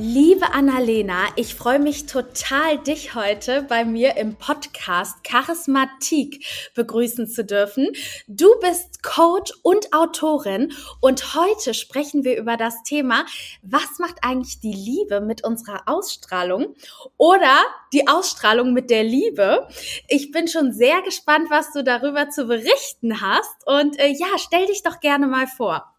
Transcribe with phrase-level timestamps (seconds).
[0.00, 6.46] Liebe Annalena, ich freue mich total, dich heute bei mir im Podcast Charismatik
[6.76, 7.88] begrüßen zu dürfen.
[8.28, 13.26] Du bist Coach und Autorin und heute sprechen wir über das Thema,
[13.62, 16.76] was macht eigentlich die Liebe mit unserer Ausstrahlung
[17.16, 17.56] oder
[17.92, 19.66] die Ausstrahlung mit der Liebe.
[20.06, 24.66] Ich bin schon sehr gespannt, was du darüber zu berichten hast und äh, ja, stell
[24.66, 25.92] dich doch gerne mal vor.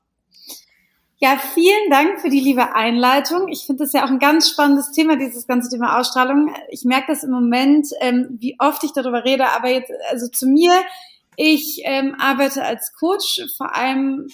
[1.21, 3.49] Ja, vielen Dank für die liebe Einleitung.
[3.49, 6.55] Ich finde das ja auch ein ganz spannendes Thema, dieses ganze Thema Ausstrahlung.
[6.69, 10.47] Ich merke das im Moment, ähm, wie oft ich darüber rede, aber jetzt, also zu
[10.47, 10.71] mir,
[11.35, 14.27] ich ähm, arbeite als Coach, vor allem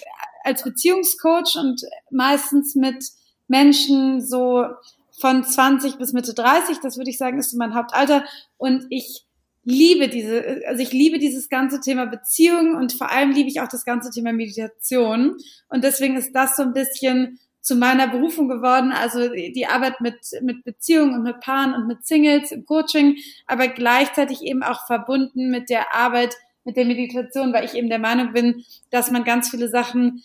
[0.44, 3.04] als Beziehungscoach und meistens mit
[3.48, 4.64] Menschen so
[5.10, 8.24] von 20 bis Mitte 30, das würde ich sagen, ist mein Hauptalter.
[8.58, 9.25] Und ich
[9.66, 13.68] liebe diese, also ich liebe dieses ganze Thema Beziehung und vor allem liebe ich auch
[13.68, 15.36] das ganze Thema Meditation.
[15.68, 20.14] Und deswegen ist das so ein bisschen zu meiner Berufung geworden, also die Arbeit mit,
[20.40, 23.16] mit Beziehungen und mit Paaren und mit Singles im Coaching,
[23.48, 27.98] aber gleichzeitig eben auch verbunden mit der Arbeit, mit der Meditation, weil ich eben der
[27.98, 30.22] Meinung bin, dass man ganz viele Sachen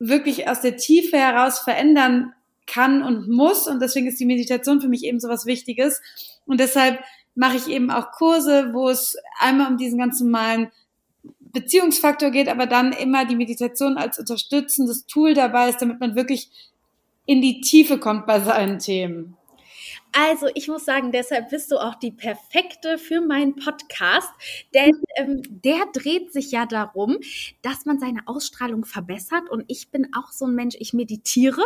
[0.00, 2.32] wirklich aus der Tiefe heraus verändern
[2.66, 3.68] kann und muss.
[3.68, 6.02] Und deswegen ist die Meditation für mich eben so was Wichtiges.
[6.44, 6.98] Und deshalb
[7.34, 10.70] mache ich eben auch Kurse, wo es einmal um diesen ganz normalen
[11.40, 16.50] Beziehungsfaktor geht, aber dann immer die Meditation als unterstützendes Tool dabei ist, damit man wirklich
[17.26, 19.36] in die Tiefe kommt bei seinen Themen.
[20.16, 24.30] Also, ich muss sagen, deshalb bist du auch die perfekte für meinen Podcast,
[24.72, 27.16] denn ähm, der dreht sich ja darum,
[27.62, 29.50] dass man seine Ausstrahlung verbessert.
[29.50, 31.64] Und ich bin auch so ein Mensch, ich meditiere,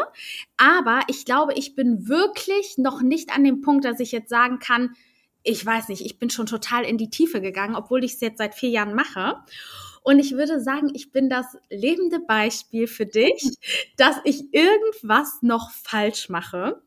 [0.56, 4.58] aber ich glaube, ich bin wirklich noch nicht an dem Punkt, dass ich jetzt sagen
[4.58, 4.94] kann,
[5.48, 8.38] ich weiß nicht, ich bin schon total in die Tiefe gegangen, obwohl ich es jetzt
[8.38, 9.36] seit vier Jahren mache.
[10.02, 13.56] Und ich würde sagen, ich bin das lebende Beispiel für dich,
[13.96, 16.82] dass ich irgendwas noch falsch mache.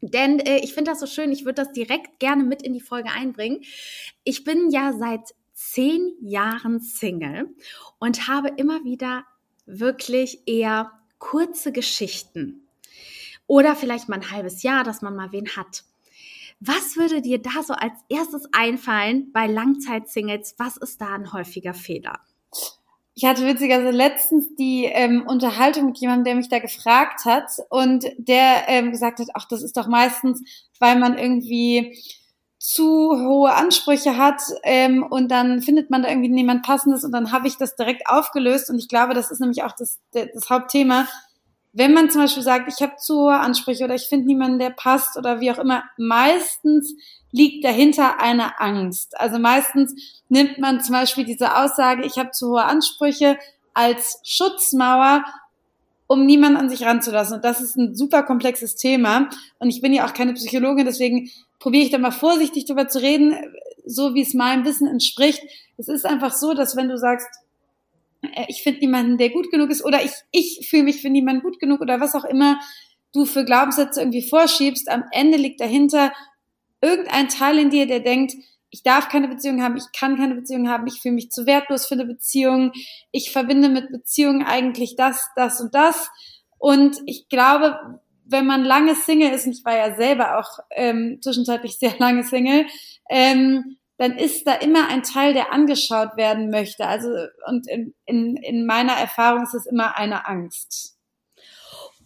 [0.00, 2.80] Denn äh, ich finde das so schön, ich würde das direkt gerne mit in die
[2.80, 3.62] Folge einbringen.
[4.22, 7.48] Ich bin ja seit zehn Jahren Single
[7.98, 9.24] und habe immer wieder
[9.64, 12.68] wirklich eher kurze Geschichten.
[13.48, 15.84] Oder vielleicht mal ein halbes Jahr, dass man mal wen hat.
[16.60, 20.54] Was würde dir da so als erstes einfallen bei Langzeitsingles?
[20.58, 22.20] Was ist da ein häufiger Fehler?
[23.14, 28.04] Ich hatte witzigerweise letztens die ähm, Unterhaltung mit jemandem, der mich da gefragt hat und
[28.18, 30.42] der ähm, gesagt hat, ach, das ist doch meistens,
[30.80, 31.98] weil man irgendwie
[32.58, 37.32] zu hohe Ansprüche hat ähm, und dann findet man da irgendwie niemand passendes und dann
[37.32, 41.06] habe ich das direkt aufgelöst und ich glaube, das ist nämlich auch das, das Hauptthema,
[41.76, 44.70] wenn man zum Beispiel sagt, ich habe zu hohe Ansprüche oder ich finde niemanden, der
[44.70, 46.94] passt oder wie auch immer, meistens
[47.32, 49.20] liegt dahinter eine Angst.
[49.20, 49.94] Also meistens
[50.30, 53.36] nimmt man zum Beispiel diese Aussage, ich habe zu hohe Ansprüche
[53.74, 55.22] als Schutzmauer,
[56.06, 57.36] um niemanden an sich ranzulassen.
[57.36, 59.28] Und das ist ein super komplexes Thema.
[59.58, 63.02] Und ich bin ja auch keine Psychologin, deswegen probiere ich da mal vorsichtig drüber zu
[63.02, 63.36] reden,
[63.84, 65.42] so wie es meinem Wissen entspricht.
[65.76, 67.28] Es ist einfach so, dass wenn du sagst,
[68.48, 71.58] ich finde niemanden, der gut genug ist oder ich, ich fühle mich für niemanden gut
[71.58, 72.58] genug oder was auch immer
[73.12, 76.12] du für Glaubenssätze irgendwie vorschiebst, am Ende liegt dahinter
[76.80, 78.34] irgendein Teil in dir, der denkt,
[78.70, 81.86] ich darf keine Beziehung haben, ich kann keine Beziehung haben, ich fühle mich zu wertlos
[81.86, 82.72] für eine Beziehung,
[83.10, 86.10] ich verbinde mit Beziehungen eigentlich das, das und das.
[86.58, 91.18] Und ich glaube, wenn man lange Single ist, und ich war ja selber auch ähm,
[91.22, 92.66] zwischenzeitlich sehr lange Single,
[93.08, 96.86] ähm, dann ist da immer ein Teil, der angeschaut werden möchte.
[96.86, 97.08] Also,
[97.46, 100.96] und in, in, in meiner Erfahrung ist es immer eine Angst.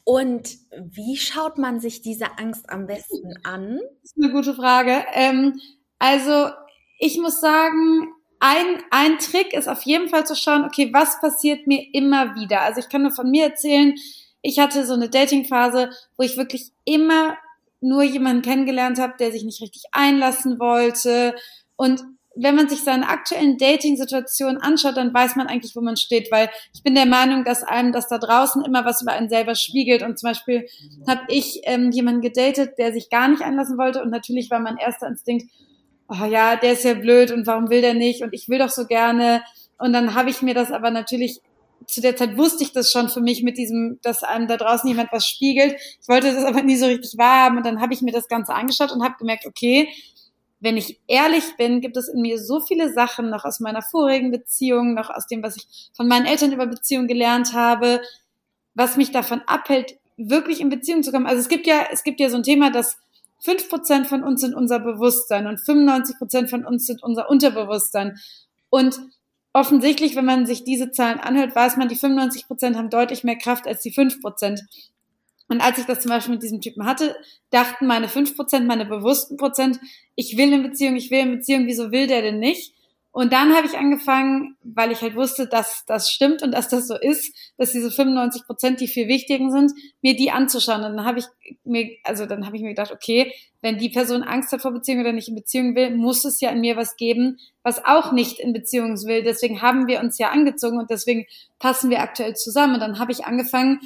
[0.04, 3.78] Und wie schaut man sich diese Angst am besten an?
[4.02, 5.04] Das ist eine gute Frage.
[5.14, 5.60] Ähm,
[5.98, 6.50] also,
[6.98, 11.66] ich muss sagen, ein, ein Trick ist auf jeden Fall zu schauen, okay, was passiert
[11.66, 12.62] mir immer wieder?
[12.62, 13.94] Also ich kann nur von mir erzählen,
[14.42, 17.36] ich hatte so eine Datingphase, wo ich wirklich immer
[17.82, 21.34] nur jemanden kennengelernt habe, der sich nicht richtig einlassen wollte,
[21.80, 22.04] und
[22.36, 26.50] wenn man sich seine aktuellen Dating-Situationen anschaut, dann weiß man eigentlich, wo man steht, weil
[26.74, 30.02] ich bin der Meinung, dass einem das da draußen immer was über einen selber spiegelt.
[30.02, 30.66] Und zum Beispiel
[31.08, 34.76] habe ich ähm, jemanden gedatet, der sich gar nicht einlassen wollte und natürlich war mein
[34.76, 35.50] erster Instinkt,
[36.06, 38.68] oh ja, der ist ja blöd und warum will der nicht und ich will doch
[38.68, 39.42] so gerne.
[39.78, 41.40] Und dann habe ich mir das aber natürlich
[41.86, 44.86] zu der Zeit wusste ich das schon für mich mit diesem, dass einem da draußen
[44.86, 45.76] jemand was spiegelt.
[46.02, 48.52] Ich wollte das aber nie so richtig wahrhaben und dann habe ich mir das Ganze
[48.52, 49.88] angeschaut und habe gemerkt, okay,
[50.60, 54.30] wenn ich ehrlich bin, gibt es in mir so viele Sachen noch aus meiner vorigen
[54.30, 55.66] Beziehung, noch aus dem, was ich
[55.96, 58.02] von meinen Eltern über Beziehungen gelernt habe,
[58.74, 61.26] was mich davon abhält, wirklich in Beziehung zu kommen.
[61.26, 62.98] Also es gibt ja, es gibt ja so ein Thema, dass
[63.42, 68.18] fünf Prozent von uns sind unser Bewusstsein und 95% von uns sind unser Unterbewusstsein.
[68.68, 69.00] Und
[69.54, 73.66] offensichtlich, wenn man sich diese Zahlen anhört, weiß man, die 95% haben deutlich mehr Kraft
[73.66, 74.60] als die 5%.
[75.50, 77.16] Und als ich das zum Beispiel mit diesem Typen hatte,
[77.50, 79.80] dachten meine 5%, meine bewussten Prozent,
[80.14, 82.72] ich will in Beziehung, ich will in Beziehung, wieso will der denn nicht?
[83.12, 86.86] Und dann habe ich angefangen, weil ich halt wusste, dass das stimmt und dass das
[86.86, 90.84] so ist, dass diese 95 Prozent die viel wichtigen sind, mir die anzuschauen.
[90.84, 91.24] Und dann habe ich
[91.64, 93.32] mir, also dann habe ich mir gedacht, okay,
[93.62, 96.50] wenn die Person Angst hat vor Beziehung oder nicht in Beziehung will, muss es ja
[96.50, 99.24] in mir was geben, was auch nicht in Beziehung will.
[99.24, 101.26] Deswegen haben wir uns ja angezogen und deswegen
[101.58, 102.74] passen wir aktuell zusammen.
[102.74, 103.80] Und dann habe ich angefangen,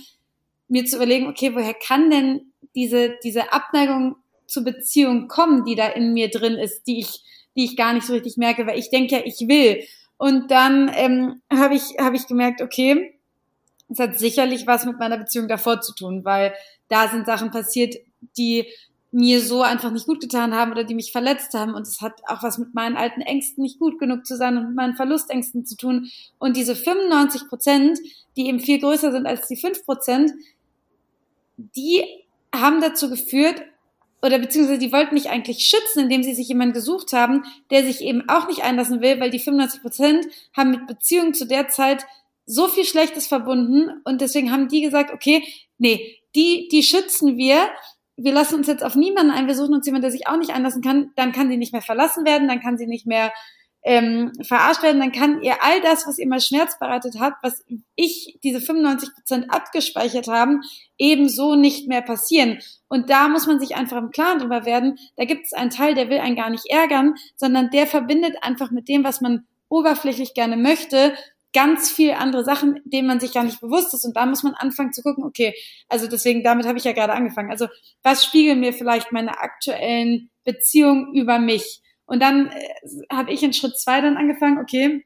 [0.74, 4.16] mir zu überlegen, okay, woher kann denn diese, diese Abneigung
[4.46, 7.22] zur Beziehung kommen, die da in mir drin ist, die ich,
[7.56, 9.84] die ich gar nicht so richtig merke, weil ich denke ja, ich will.
[10.16, 13.20] Und dann ähm, habe ich, hab ich gemerkt, okay,
[13.88, 16.52] es hat sicherlich was mit meiner Beziehung davor zu tun, weil
[16.88, 17.94] da sind Sachen passiert,
[18.36, 18.66] die
[19.12, 21.74] mir so einfach nicht gut getan haben oder die mich verletzt haben.
[21.74, 24.66] Und es hat auch was mit meinen alten Ängsten, nicht gut genug zu sein und
[24.66, 26.10] mit meinen Verlustängsten zu tun.
[26.40, 28.00] Und diese 95 Prozent,
[28.36, 30.32] die eben viel größer sind als die 5 Prozent,
[31.56, 32.04] die
[32.54, 33.62] haben dazu geführt,
[34.22, 38.00] oder beziehungsweise die wollten mich eigentlich schützen, indem sie sich jemanden gesucht haben, der sich
[38.00, 42.06] eben auch nicht einlassen will, weil die 95 Prozent haben mit Beziehungen zu der Zeit
[42.46, 45.44] so viel Schlechtes verbunden und deswegen haben die gesagt, okay,
[45.76, 47.68] nee, die, die schützen wir,
[48.16, 50.54] wir lassen uns jetzt auf niemanden ein, wir suchen uns jemanden, der sich auch nicht
[50.54, 53.32] einlassen kann, dann kann sie nicht mehr verlassen werden, dann kann sie nicht mehr
[53.84, 57.62] ähm, verarscht werden, dann kann ihr all das, was ihr mal Schmerz bereitet hat, was
[57.94, 60.62] ich, diese 95 Prozent abgespeichert haben,
[60.96, 62.58] ebenso nicht mehr passieren.
[62.88, 64.98] Und da muss man sich einfach im Klaren drüber werden.
[65.16, 68.70] Da gibt es einen Teil, der will einen gar nicht ärgern, sondern der verbindet einfach
[68.70, 71.14] mit dem, was man oberflächlich gerne möchte,
[71.52, 74.04] ganz viel andere Sachen, denen man sich gar nicht bewusst ist.
[74.04, 75.54] Und da muss man anfangen zu gucken, okay,
[75.88, 77.50] also deswegen, damit habe ich ja gerade angefangen.
[77.50, 77.68] Also
[78.02, 81.82] was spiegeln mir vielleicht meine aktuellen Beziehungen über mich?
[82.06, 82.68] Und dann äh,
[83.12, 85.04] habe ich in Schritt zwei dann angefangen, okay,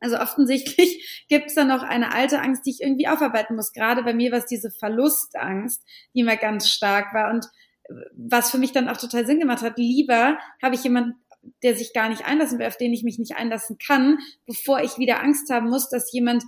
[0.00, 3.72] also offensichtlich gibt es da noch eine alte Angst, die ich irgendwie aufarbeiten muss.
[3.72, 5.82] Gerade bei mir war es diese Verlustangst,
[6.14, 7.46] die immer ganz stark war und
[7.84, 9.78] äh, was für mich dann auch total Sinn gemacht hat.
[9.78, 11.14] Lieber habe ich jemanden,
[11.62, 14.98] der sich gar nicht einlassen will, auf den ich mich nicht einlassen kann, bevor ich
[14.98, 16.44] wieder Angst haben muss, dass jemand,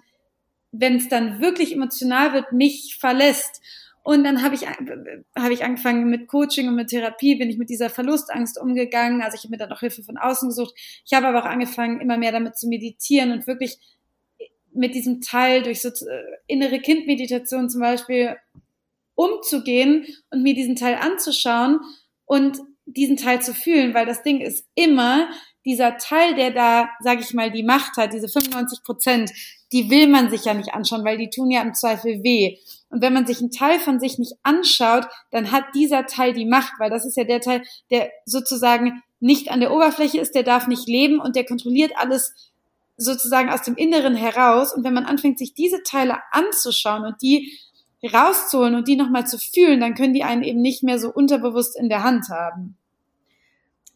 [0.72, 3.60] wenn es dann wirklich emotional wird, mich verlässt.
[4.04, 7.70] Und dann habe ich, hab ich angefangen mit Coaching und mit Therapie, bin ich mit
[7.70, 9.22] dieser Verlustangst umgegangen.
[9.22, 10.74] Also ich habe mir dann auch Hilfe von außen gesucht.
[11.06, 13.78] Ich habe aber auch angefangen, immer mehr damit zu meditieren und wirklich
[14.74, 18.36] mit diesem Teil durch so äh, innere Kindmeditation zum Beispiel
[19.14, 21.80] umzugehen und mir diesen Teil anzuschauen
[22.26, 25.30] und diesen Teil zu fühlen, weil das Ding ist immer
[25.64, 29.30] dieser Teil, der da, sage ich mal, die Macht hat, diese 95 Prozent,
[29.72, 32.58] die will man sich ja nicht anschauen, weil die tun ja im Zweifel weh.
[32.94, 36.46] Und wenn man sich einen Teil von sich nicht anschaut, dann hat dieser Teil die
[36.46, 40.44] Macht, weil das ist ja der Teil, der sozusagen nicht an der Oberfläche ist, der
[40.44, 42.52] darf nicht leben und der kontrolliert alles
[42.96, 44.72] sozusagen aus dem Inneren heraus.
[44.72, 47.58] Und wenn man anfängt, sich diese Teile anzuschauen und die
[48.04, 51.76] rauszuholen und die nochmal zu fühlen, dann können die einen eben nicht mehr so unterbewusst
[51.76, 52.78] in der Hand haben.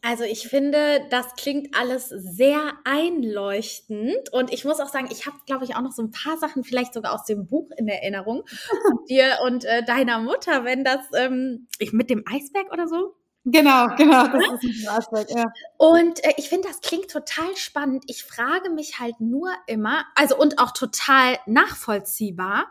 [0.01, 5.35] Also ich finde, das klingt alles sehr einleuchtend und ich muss auch sagen, ich habe,
[5.45, 8.43] glaube ich, auch noch so ein paar Sachen vielleicht sogar aus dem Buch in Erinnerung
[9.09, 13.15] dir und äh, deiner Mutter, wenn das ähm, ich, mit dem Eisberg oder so.
[13.43, 15.45] Genau, genau, das ist ein Eisberg, ja.
[15.77, 18.05] Und äh, ich finde, das klingt total spannend.
[18.07, 22.67] Ich frage mich halt nur immer, also und auch total nachvollziehbar,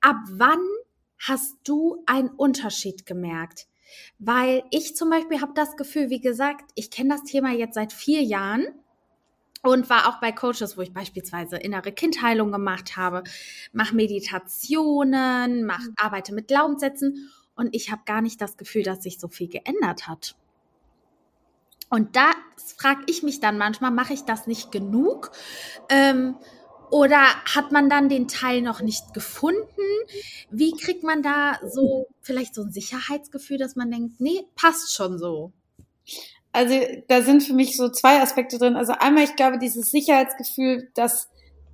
[0.00, 0.60] ab wann
[1.18, 3.66] hast du einen Unterschied gemerkt?
[4.18, 7.92] Weil ich zum Beispiel habe das Gefühl, wie gesagt, ich kenne das Thema jetzt seit
[7.92, 8.66] vier Jahren
[9.62, 13.22] und war auch bei Coaches, wo ich beispielsweise innere Kindheilung gemacht habe,
[13.72, 15.94] mache Meditationen, mach, mhm.
[15.96, 20.08] arbeite mit Glaubenssätzen und ich habe gar nicht das Gefühl, dass sich so viel geändert
[20.08, 20.36] hat.
[21.88, 22.30] Und da
[22.78, 25.30] frage ich mich dann manchmal, mache ich das nicht genug?
[25.90, 26.36] Ähm,
[26.92, 29.56] oder hat man dann den Teil noch nicht gefunden?
[30.50, 35.18] Wie kriegt man da so vielleicht so ein Sicherheitsgefühl, dass man denkt, nee, passt schon
[35.18, 35.52] so?
[36.52, 36.74] Also
[37.08, 38.76] da sind für mich so zwei Aspekte drin.
[38.76, 41.30] Also einmal, ich glaube, dieses Sicherheitsgefühl, das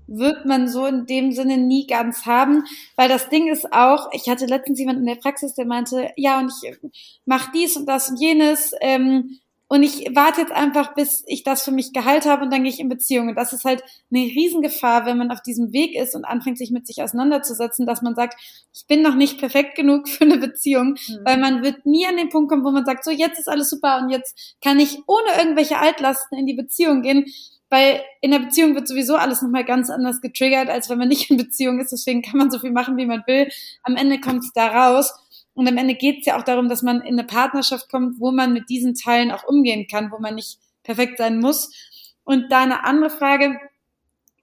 [0.06, 2.62] wird man so in dem Sinne nie ganz haben,
[2.94, 6.38] weil das Ding ist auch, ich hatte letztens jemanden in der Praxis, der meinte, ja,
[6.38, 6.78] und ich
[7.26, 11.62] mach dies und das und jenes, ähm, und ich warte jetzt einfach, bis ich das
[11.62, 13.28] für mich geheilt habe und dann gehe ich in Beziehung.
[13.28, 16.70] Und das ist halt eine Riesengefahr, wenn man auf diesem Weg ist und anfängt, sich
[16.70, 18.40] mit sich auseinanderzusetzen, dass man sagt,
[18.74, 21.18] ich bin noch nicht perfekt genug für eine Beziehung, mhm.
[21.22, 23.68] weil man wird nie an den Punkt kommen, wo man sagt, so jetzt ist alles
[23.68, 27.26] super und jetzt kann ich ohne irgendwelche Altlasten in die Beziehung gehen.
[27.70, 31.30] Weil in der Beziehung wird sowieso alles nochmal ganz anders getriggert, als wenn man nicht
[31.30, 31.92] in Beziehung ist.
[31.92, 33.48] Deswegen kann man so viel machen, wie man will.
[33.82, 35.12] Am Ende kommt es da raus.
[35.58, 38.30] Und am Ende geht es ja auch darum, dass man in eine Partnerschaft kommt, wo
[38.30, 41.74] man mit diesen Teilen auch umgehen kann, wo man nicht perfekt sein muss.
[42.22, 43.58] Und da eine andere Frage,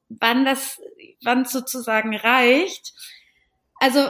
[0.09, 0.81] wann das,
[1.23, 2.93] wann sozusagen reicht.
[3.79, 4.09] Also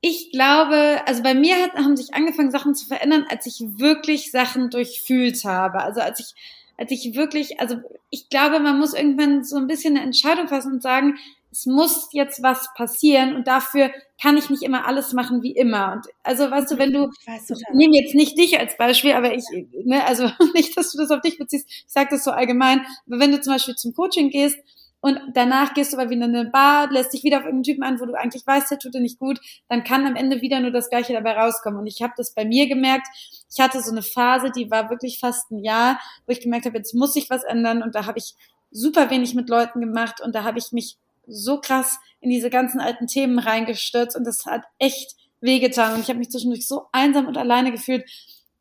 [0.00, 4.30] ich glaube, also bei mir hat, haben sich angefangen, Sachen zu verändern, als ich wirklich
[4.30, 5.82] Sachen durchfühlt habe.
[5.82, 6.34] Also als ich,
[6.78, 10.72] als ich wirklich, also ich glaube, man muss irgendwann so ein bisschen eine Entscheidung fassen
[10.72, 11.18] und sagen,
[11.54, 15.92] es muss jetzt was passieren und dafür kann ich nicht immer alles machen wie immer.
[15.92, 19.32] Und also weißt du, wenn du, ich, ich nehme jetzt nicht dich als Beispiel, aber
[19.34, 19.44] ich,
[19.84, 23.20] ne, also nicht, dass du das auf dich beziehst, ich sage das so allgemein, aber
[23.20, 24.58] wenn du zum Beispiel zum Coaching gehst
[25.00, 27.84] und danach gehst du aber wieder in eine Bar, lässt dich wieder auf irgendeinen Typen
[27.84, 30.58] an, wo du eigentlich weißt, der tut dir nicht gut, dann kann am Ende wieder
[30.58, 31.78] nur das Gleiche dabei rauskommen.
[31.78, 33.06] Und ich habe das bei mir gemerkt,
[33.54, 36.78] ich hatte so eine Phase, die war wirklich fast ein Jahr, wo ich gemerkt habe,
[36.78, 38.34] jetzt muss sich was ändern und da habe ich
[38.72, 40.96] super wenig mit Leuten gemacht und da habe ich mich
[41.26, 46.08] so krass in diese ganzen alten Themen reingestürzt und das hat echt wehgetan und ich
[46.08, 48.08] habe mich zwischendurch so einsam und alleine gefühlt.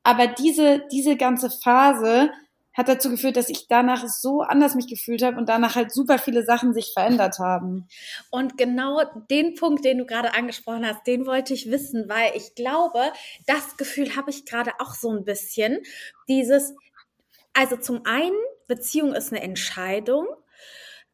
[0.04, 2.32] Aber diese, diese ganze Phase
[2.74, 6.18] hat dazu geführt, dass ich danach so anders mich gefühlt habe und danach halt super
[6.18, 7.88] viele Sachen sich verändert haben.
[8.32, 12.56] Und genau den Punkt, den du gerade angesprochen hast, den wollte ich wissen, weil ich
[12.56, 13.14] glaube,
[13.46, 15.80] das Gefühl habe ich gerade auch so ein bisschen.
[16.28, 16.74] Dieses,
[17.54, 18.36] also zum einen,
[18.68, 20.26] Beziehung ist eine Entscheidung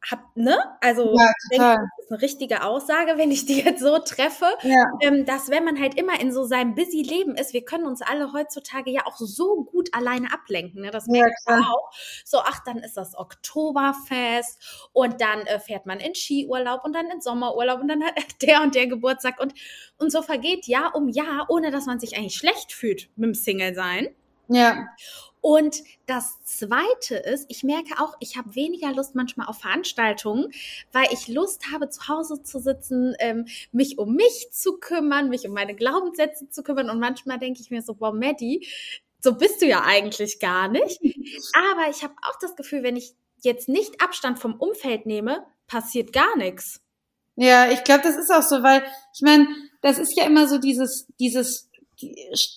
[0.08, 0.58] hab, ne?
[0.80, 4.84] Also ja, denke, das ist eine richtige Aussage, wenn ich die jetzt so treffe, ja.
[5.00, 8.00] ähm, dass wenn man halt immer in so seinem busy Leben ist, wir können uns
[8.00, 10.82] alle heutzutage ja auch so gut alleine ablenken.
[10.82, 10.90] Ne?
[10.90, 11.90] Das merkt ja, man auch.
[12.24, 17.10] So, ach, dann ist das Oktoberfest und dann äh, fährt man in Skiurlaub und dann
[17.10, 19.52] in Sommerurlaub und dann hat der und der Geburtstag und,
[19.98, 23.34] und so vergeht Jahr um Jahr, ohne dass man sich eigentlich schlecht fühlt mit dem
[23.34, 24.08] Single sein.
[24.48, 24.88] Ja.
[25.40, 30.52] Und das Zweite ist, ich merke auch, ich habe weniger Lust manchmal auf Veranstaltungen,
[30.92, 35.46] weil ich Lust habe, zu Hause zu sitzen, ähm, mich um mich zu kümmern, mich
[35.46, 36.90] um meine Glaubenssätze zu kümmern.
[36.90, 38.66] Und manchmal denke ich mir so, wow, Maddie,
[39.20, 41.00] so bist du ja eigentlich gar nicht.
[41.54, 46.12] Aber ich habe auch das Gefühl, wenn ich jetzt nicht Abstand vom Umfeld nehme, passiert
[46.12, 46.80] gar nichts.
[47.36, 48.82] Ja, ich glaube, das ist auch so, weil
[49.14, 49.48] ich meine,
[49.80, 51.69] das ist ja immer so dieses, dieses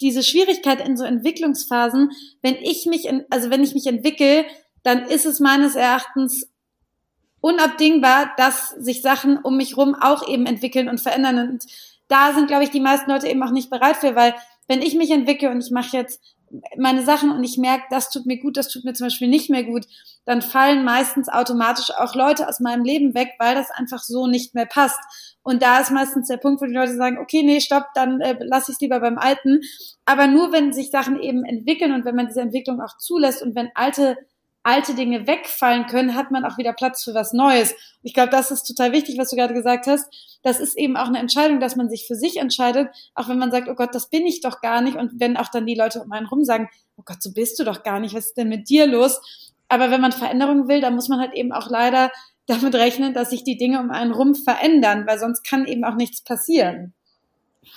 [0.01, 4.45] diese Schwierigkeit in so Entwicklungsphasen, wenn ich mich, in, also wenn ich mich entwickle,
[4.83, 6.49] dann ist es meines Erachtens
[7.41, 11.49] unabdingbar, dass sich Sachen um mich rum auch eben entwickeln und verändern.
[11.49, 11.65] Und
[12.07, 14.33] da sind, glaube ich, die meisten Leute eben auch nicht bereit für, weil
[14.67, 16.21] wenn ich mich entwickle und ich mache jetzt
[16.77, 19.49] meine Sachen und ich merke, das tut mir gut, das tut mir zum Beispiel nicht
[19.49, 19.85] mehr gut,
[20.25, 24.55] dann fallen meistens automatisch auch Leute aus meinem Leben weg, weil das einfach so nicht
[24.55, 24.99] mehr passt.
[25.43, 28.37] Und da ist meistens der Punkt, wo die Leute sagen, okay, nee, stopp, dann äh,
[28.39, 29.59] lasse ich es lieber beim Alten.
[30.05, 33.55] Aber nur wenn sich Sachen eben entwickeln und wenn man diese Entwicklung auch zulässt und
[33.55, 34.17] wenn alte
[34.63, 37.75] alte Dinge wegfallen können, hat man auch wieder Platz für was Neues.
[38.01, 40.39] Ich glaube, das ist total wichtig, was du gerade gesagt hast.
[40.41, 43.51] Das ist eben auch eine Entscheidung, dass man sich für sich entscheidet, auch wenn man
[43.51, 44.95] sagt, oh Gott, das bin ich doch gar nicht.
[44.95, 47.65] Und wenn auch dann die Leute um einen rum sagen, oh Gott, so bist du
[47.65, 49.52] doch gar nicht, was ist denn mit dir los?
[49.73, 52.11] Aber wenn man Veränderungen will, dann muss man halt eben auch leider
[52.45, 55.95] damit rechnen, dass sich die Dinge um einen rum verändern, weil sonst kann eben auch
[55.95, 56.93] nichts passieren.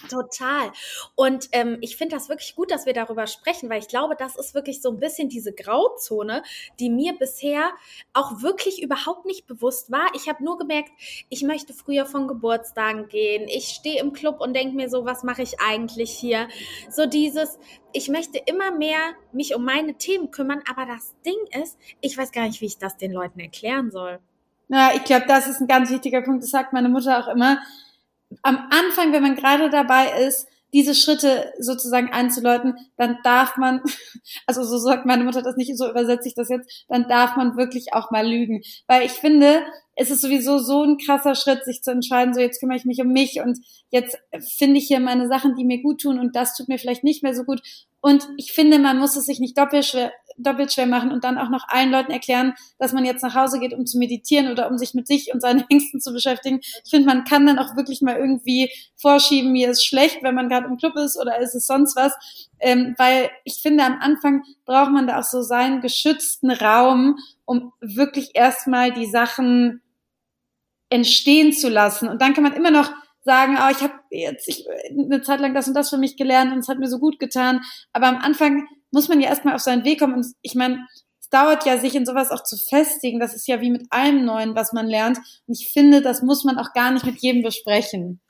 [0.09, 0.73] Total.
[1.15, 4.37] Und ähm, ich finde das wirklich gut, dass wir darüber sprechen, weil ich glaube, das
[4.37, 6.43] ist wirklich so ein bisschen diese Grauzone,
[6.81, 7.71] die mir bisher
[8.13, 10.07] auch wirklich überhaupt nicht bewusst war.
[10.15, 10.91] Ich habe nur gemerkt,
[11.29, 13.49] ich möchte früher von Geburtstagen gehen.
[13.49, 16.49] Ich stehe im Club und denke mir so, was mache ich eigentlich hier?
[16.91, 17.59] So dieses,
[17.93, 22.33] ich möchte immer mehr mich um meine Themen kümmern, aber das Ding ist, ich weiß
[22.33, 24.19] gar nicht, wie ich das den Leuten erklären soll.
[24.69, 26.43] Ja, ich glaube, das ist ein ganz wichtiger Punkt.
[26.43, 27.59] Das sagt meine Mutter auch immer
[28.43, 33.81] am Anfang, wenn man gerade dabei ist, diese Schritte sozusagen einzuläuten, dann darf man,
[34.47, 37.57] also so sagt meine Mutter das nicht, so übersetze ich das jetzt, dann darf man
[37.57, 38.63] wirklich auch mal lügen.
[38.87, 39.63] Weil ich finde,
[39.97, 43.01] es ist sowieso so ein krasser Schritt, sich zu entscheiden, so jetzt kümmere ich mich
[43.01, 44.19] um mich und jetzt
[44.57, 47.23] finde ich hier meine Sachen, die mir gut tun und das tut mir vielleicht nicht
[47.23, 47.63] mehr so gut.
[48.03, 51.39] Und ich finde, man muss es sich nicht doppelt schwer, doppelt schwer machen und dann
[51.39, 54.71] auch noch allen Leuten erklären, dass man jetzt nach Hause geht, um zu meditieren oder
[54.71, 56.61] um sich mit sich und seinen Ängsten zu beschäftigen.
[56.85, 60.51] Ich finde, man kann dann auch wirklich mal irgendwie vorschieben, mir ist schlecht, wenn man
[60.51, 62.13] gerade im Club ist oder ist es sonst was.
[62.61, 67.73] Ähm, weil ich finde, am Anfang braucht man da auch so seinen geschützten Raum, um
[67.81, 69.81] wirklich erstmal die Sachen
[70.91, 72.09] entstehen zu lassen.
[72.09, 72.91] Und dann kann man immer noch
[73.25, 76.53] sagen, oh, ich habe jetzt ich, eine Zeit lang das und das für mich gelernt
[76.53, 77.61] und es hat mir so gut getan.
[77.93, 80.15] Aber am Anfang muss man ja erstmal auf seinen Weg kommen.
[80.15, 80.87] Und ich meine,
[81.27, 83.19] es dauert ja, sich in sowas auch zu festigen.
[83.19, 85.19] Das ist ja wie mit allem Neuen, was man lernt.
[85.49, 88.21] Und ich finde, das muss man auch gar nicht mit jedem besprechen.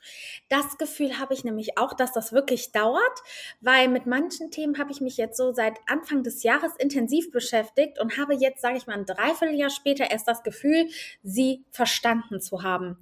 [0.48, 3.20] Das Gefühl habe ich nämlich auch, dass das wirklich dauert,
[3.60, 8.00] weil mit manchen Themen habe ich mich jetzt so seit Anfang des Jahres intensiv beschäftigt
[8.00, 10.88] und habe jetzt, sage ich mal, ein Dreivierteljahr später erst das Gefühl,
[11.22, 12.96] sie verstanden zu haben.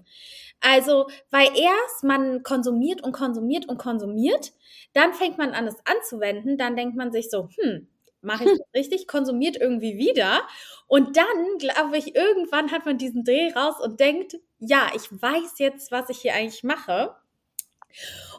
[0.61, 4.55] Also, weil erst man konsumiert und konsumiert und konsumiert,
[4.93, 7.87] dann fängt man an, es anzuwenden, dann denkt man sich so, hm,
[8.25, 10.43] mache ich das richtig, konsumiert irgendwie wieder.
[10.87, 15.59] Und dann, glaube ich, irgendwann hat man diesen Dreh raus und denkt, ja, ich weiß
[15.59, 17.15] jetzt, was ich hier eigentlich mache.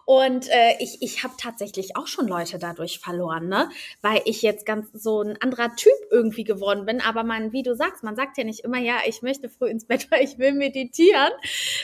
[0.06, 3.70] Und äh, ich, ich habe tatsächlich auch schon Leute dadurch verloren, ne?
[4.02, 7.02] Weil ich jetzt ganz so ein anderer Typ irgendwie geworden bin.
[7.02, 9.86] Aber man, wie du sagst, man sagt ja nicht immer, ja, ich möchte früh ins
[9.86, 11.32] Bett, weil ich will meditieren.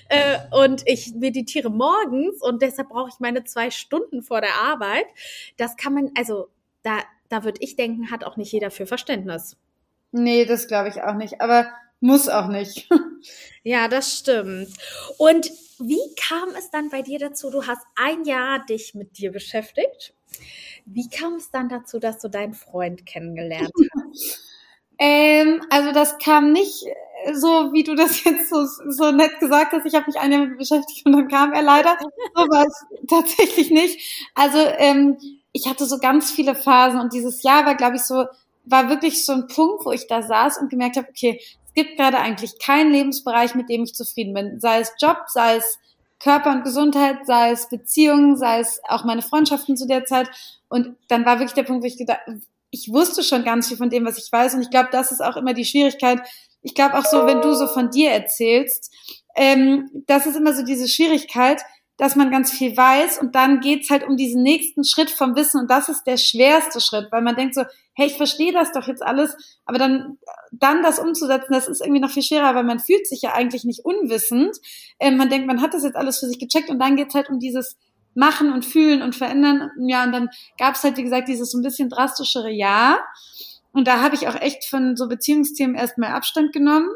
[0.09, 5.05] Äh, und ich meditiere morgens und deshalb brauche ich meine zwei Stunden vor der Arbeit.
[5.57, 6.47] Das kann man, also
[6.83, 6.99] da,
[7.31, 9.57] da würde ich denken, hat auch nicht jeder für Verständnis.
[10.11, 11.41] Nee, das glaube ich auch nicht.
[11.41, 11.67] Aber
[12.01, 12.89] muss auch nicht.
[13.63, 14.69] ja, das stimmt.
[15.17, 17.49] Und wie kam es dann bei dir dazu?
[17.49, 20.13] Du hast ein Jahr dich mit dir beschäftigt.
[20.85, 24.41] Wie kam es dann dazu, dass du deinen Freund kennengelernt hast?
[24.99, 26.85] ähm, also das kam nicht
[27.33, 29.85] so, wie du das jetzt so, so nett gesagt hast.
[29.85, 31.97] Ich habe mich ein Jahr mit beschäftigt und dann kam er leider.
[32.33, 34.31] So war es tatsächlich nicht.
[34.35, 35.17] Also ähm,
[35.53, 38.25] ich hatte so ganz viele Phasen und dieses Jahr war, glaube ich, so
[38.63, 41.97] war wirklich so ein Punkt, wo ich da saß und gemerkt habe, okay, es gibt
[41.97, 44.59] gerade eigentlich keinen Lebensbereich, mit dem ich zufrieden bin.
[44.59, 45.79] Sei es Job, sei es
[46.19, 50.29] Körper und Gesundheit, sei es Beziehungen, sei es auch meine Freundschaften zu der Zeit.
[50.69, 52.19] Und dann war wirklich der Punkt, wo ich gedacht,
[52.69, 54.53] ich wusste schon ganz viel von dem, was ich weiß.
[54.53, 56.21] Und ich glaube, das ist auch immer die Schwierigkeit.
[56.61, 58.93] Ich glaube auch so, wenn du so von dir erzählst,
[59.35, 61.63] ähm, das ist immer so diese Schwierigkeit,
[61.97, 65.61] dass man ganz viel weiß und dann geht's halt um diesen nächsten Schritt vom Wissen
[65.61, 68.87] und das ist der schwerste Schritt, weil man denkt so, hey, ich verstehe das doch
[68.87, 70.17] jetzt alles, aber dann,
[70.51, 73.65] dann das umzusetzen, das ist irgendwie noch viel schwerer, weil man fühlt sich ja eigentlich
[73.65, 74.57] nicht unwissend.
[74.99, 77.29] Ähm, man denkt, man hat das jetzt alles für sich gecheckt und dann geht's halt
[77.29, 77.77] um dieses
[78.13, 79.69] Machen und Fühlen und Verändern.
[79.79, 82.99] Ja, und dann gab's halt, wie gesagt, dieses so ein bisschen drastischere Jahr.
[83.71, 86.89] Und da habe ich auch echt von so Beziehungsthemen erstmal Abstand genommen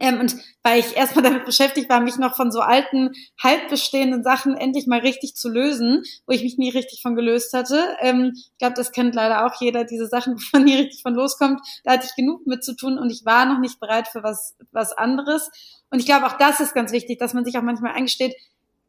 [0.00, 4.22] ähm, und weil ich erstmal damit beschäftigt war, mich noch von so alten, halb bestehenden
[4.22, 7.96] Sachen endlich mal richtig zu lösen, wo ich mich nie richtig von gelöst hatte.
[8.00, 11.14] Ähm, ich glaube, das kennt leider auch jeder, diese Sachen, wo man nie richtig von
[11.14, 11.60] loskommt.
[11.84, 14.56] Da hatte ich genug mit zu tun und ich war noch nicht bereit für was,
[14.72, 15.50] was anderes.
[15.90, 18.34] Und ich glaube, auch das ist ganz wichtig, dass man sich auch manchmal eingesteht,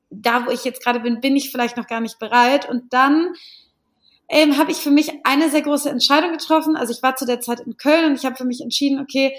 [0.09, 2.69] da wo ich jetzt gerade bin, bin ich vielleicht noch gar nicht bereit.
[2.69, 3.33] Und dann
[4.27, 6.75] ähm, habe ich für mich eine sehr große Entscheidung getroffen.
[6.75, 9.35] Also ich war zu der Zeit in Köln und ich habe für mich entschieden, okay,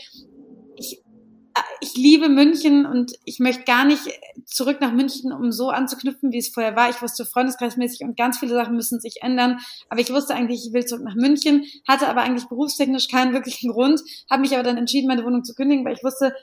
[1.81, 4.03] ich liebe München und ich möchte gar nicht
[4.45, 6.91] zurück nach München, um so anzuknüpfen, wie es vorher war.
[6.91, 9.59] Ich wusste freundeskreismäßig und ganz viele Sachen müssen sich ändern.
[9.89, 13.73] Aber ich wusste eigentlich, ich will zurück nach München, hatte aber eigentlich berufstechnisch keinen wirklichen
[13.73, 16.35] Grund, habe mich aber dann entschieden, meine Wohnung zu kündigen, weil ich wusste,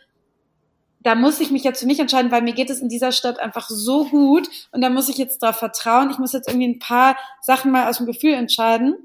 [1.02, 3.40] da muss ich mich jetzt für mich entscheiden, weil mir geht es in dieser Stadt
[3.40, 6.10] einfach so gut und da muss ich jetzt darauf vertrauen.
[6.10, 8.96] Ich muss jetzt irgendwie ein paar Sachen mal aus dem Gefühl entscheiden.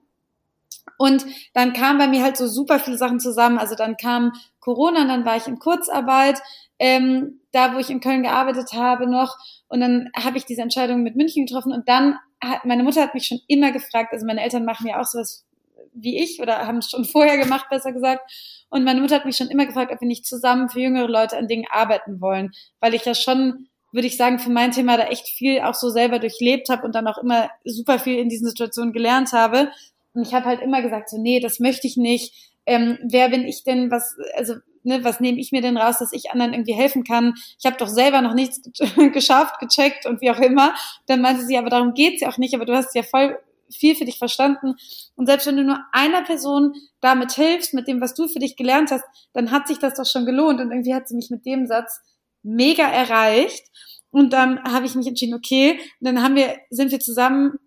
[0.99, 3.59] Und dann kamen bei mir halt so super viele Sachen zusammen.
[3.59, 6.41] Also dann kam Corona, und dann war ich in Kurzarbeit,
[6.79, 9.37] ähm, da wo ich in Köln gearbeitet habe noch.
[9.69, 11.73] Und dann habe ich diese Entscheidung mit München getroffen.
[11.73, 15.01] Und dann hat meine Mutter hat mich schon immer gefragt, also meine Eltern machen ja
[15.01, 15.47] auch sowas
[15.95, 18.31] wie ich oder haben es schon vorher gemacht, besser gesagt.
[18.69, 21.39] Und meine Mutter hat mich schon immer gefragt, ob wir nicht zusammen für jüngere Leute
[21.39, 25.05] an Dingen arbeiten wollen, weil ich ja schon würde ich sagen, für mein Thema da
[25.05, 28.49] echt viel auch so selber durchlebt habe und dann auch immer super viel in diesen
[28.49, 29.71] Situationen gelernt habe.
[30.15, 32.53] Und ich habe halt immer gesagt, so, nee, das möchte ich nicht.
[32.67, 36.13] Ähm, wer bin ich denn, was, also, ne, was nehme ich mir denn raus, dass
[36.13, 37.35] ich anderen irgendwie helfen kann?
[37.59, 38.61] Ich habe doch selber noch nichts
[39.13, 40.75] geschafft, gecheckt und wie auch immer.
[41.07, 43.39] Dann meinte sie, aber darum geht's ja auch nicht, aber du hast ja voll
[43.71, 44.75] viel für dich verstanden.
[45.15, 48.57] Und selbst wenn du nur einer Person damit hilfst, mit dem, was du für dich
[48.57, 50.61] gelernt hast, dann hat sich das doch schon gelohnt.
[50.61, 52.01] Und irgendwie hat sie mich mit dem Satz
[52.43, 53.67] mega erreicht.
[54.11, 57.59] Und dann habe ich mich entschieden, okay, dann haben wir, sind wir zusammen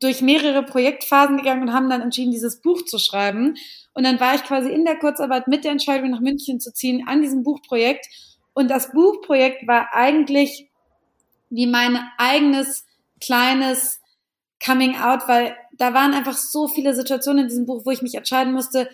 [0.00, 3.56] durch mehrere Projektphasen gegangen und haben dann entschieden, dieses Buch zu schreiben.
[3.94, 7.04] Und dann war ich quasi in der Kurzarbeit mit der Entscheidung, nach München zu ziehen,
[7.06, 8.06] an diesem Buchprojekt.
[8.52, 10.68] Und das Buchprojekt war eigentlich
[11.50, 12.84] wie mein eigenes
[13.20, 14.00] kleines
[14.64, 18.14] Coming Out, weil da waren einfach so viele Situationen in diesem Buch, wo ich mich
[18.14, 18.88] entscheiden musste,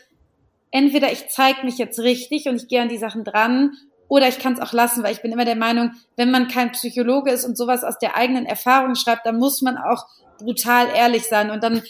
[0.70, 3.76] entweder ich zeige mich jetzt richtig und ich gehe an die Sachen dran,
[4.12, 6.72] oder ich kann es auch lassen, weil ich bin immer der Meinung, wenn man kein
[6.72, 10.04] Psychologe ist und sowas aus der eigenen Erfahrung schreibt, dann muss man auch
[10.38, 11.50] brutal ehrlich sein.
[11.50, 11.82] Und dann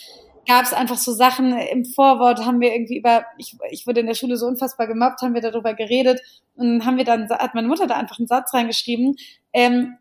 [0.46, 4.06] gab es einfach so Sachen im Vorwort, haben wir irgendwie über, ich, ich wurde in
[4.06, 6.20] der Schule so unfassbar gemobbt, haben wir darüber geredet
[6.56, 9.16] und haben wir dann, hat meine Mutter da einfach einen Satz reingeschrieben,
[9.52, 9.98] ähm,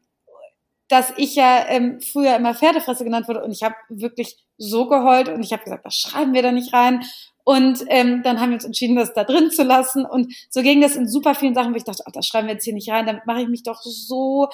[0.88, 5.30] dass ich ja ähm, früher immer Pferdefresse genannt wurde und ich habe wirklich so geheult
[5.30, 7.04] und ich habe gesagt, das schreiben wir da nicht rein.
[7.44, 10.06] Und ähm, dann haben wir uns entschieden, das da drin zu lassen.
[10.06, 12.54] Und so ging das in super vielen Sachen, wo ich dachte, ach, das schreiben wir
[12.54, 14.48] jetzt hier nicht rein, damit mache ich mich doch so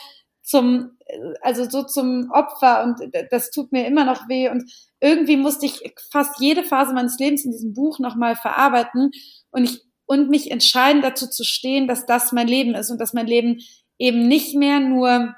[0.47, 0.97] zum,
[1.41, 4.47] also so zum Opfer und das tut mir immer noch weh.
[4.47, 9.11] Und irgendwie musste ich fast jede Phase meines Lebens in diesem Buch nochmal verarbeiten
[9.51, 13.13] und ich und mich entscheiden, dazu zu stehen, dass das mein Leben ist und dass
[13.13, 13.59] mein Leben
[13.99, 15.35] eben nicht mehr nur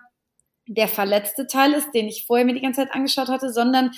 [0.68, 3.90] der verletzte Teil ist, den ich vorher mir die ganze Zeit angeschaut hatte, sondern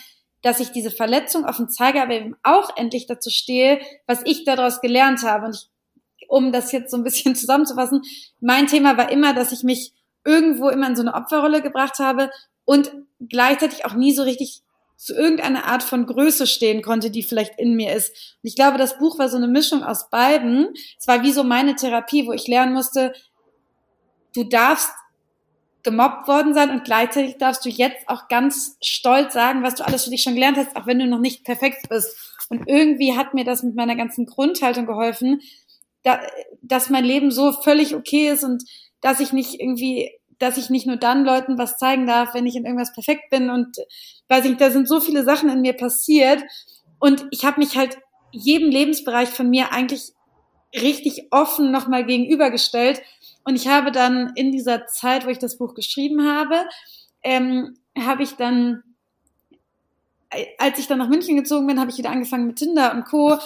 [0.42, 4.80] dass ich diese Verletzung offen zeige, aber eben auch endlich dazu stehe, was ich daraus
[4.80, 5.48] gelernt habe.
[5.48, 8.02] Und ich, um das jetzt so ein bisschen zusammenzufassen,
[8.40, 9.92] mein Thema war immer, dass ich mich
[10.26, 12.30] irgendwo immer in so eine Opferrolle gebracht habe
[12.66, 14.62] und gleichzeitig auch nie so richtig
[14.98, 18.10] zu irgendeiner Art von Größe stehen konnte, die vielleicht in mir ist.
[18.44, 20.70] Und ich glaube, das Buch war so eine Mischung aus beiden.
[21.00, 23.14] Es war wie so meine Therapie, wo ich lernen musste,
[24.36, 24.92] du darfst
[25.84, 30.04] gemobbt worden sein und gleichzeitig darfst du jetzt auch ganz stolz sagen, was du alles
[30.04, 32.16] für dich schon gelernt hast, auch wenn du noch nicht perfekt bist.
[32.50, 35.42] Und irgendwie hat mir das mit meiner ganzen Grundhaltung geholfen,
[36.04, 36.20] da,
[36.62, 38.64] dass mein Leben so völlig okay ist und
[39.02, 42.56] dass ich nicht irgendwie, dass ich nicht nur dann Leuten was zeigen darf, wenn ich
[42.56, 43.78] in irgendwas perfekt bin und
[44.30, 46.44] weiß ich, da sind so viele Sachen in mir passiert
[47.00, 47.98] und ich habe mich halt
[48.32, 50.14] jedem Lebensbereich von mir eigentlich
[50.74, 53.02] richtig offen nochmal gegenübergestellt
[53.44, 56.66] und ich habe dann in dieser Zeit, wo ich das Buch geschrieben habe,
[57.24, 58.84] ähm, habe ich dann
[60.58, 63.38] als ich dann nach München gezogen bin, habe ich wieder angefangen mit Tinder und Co.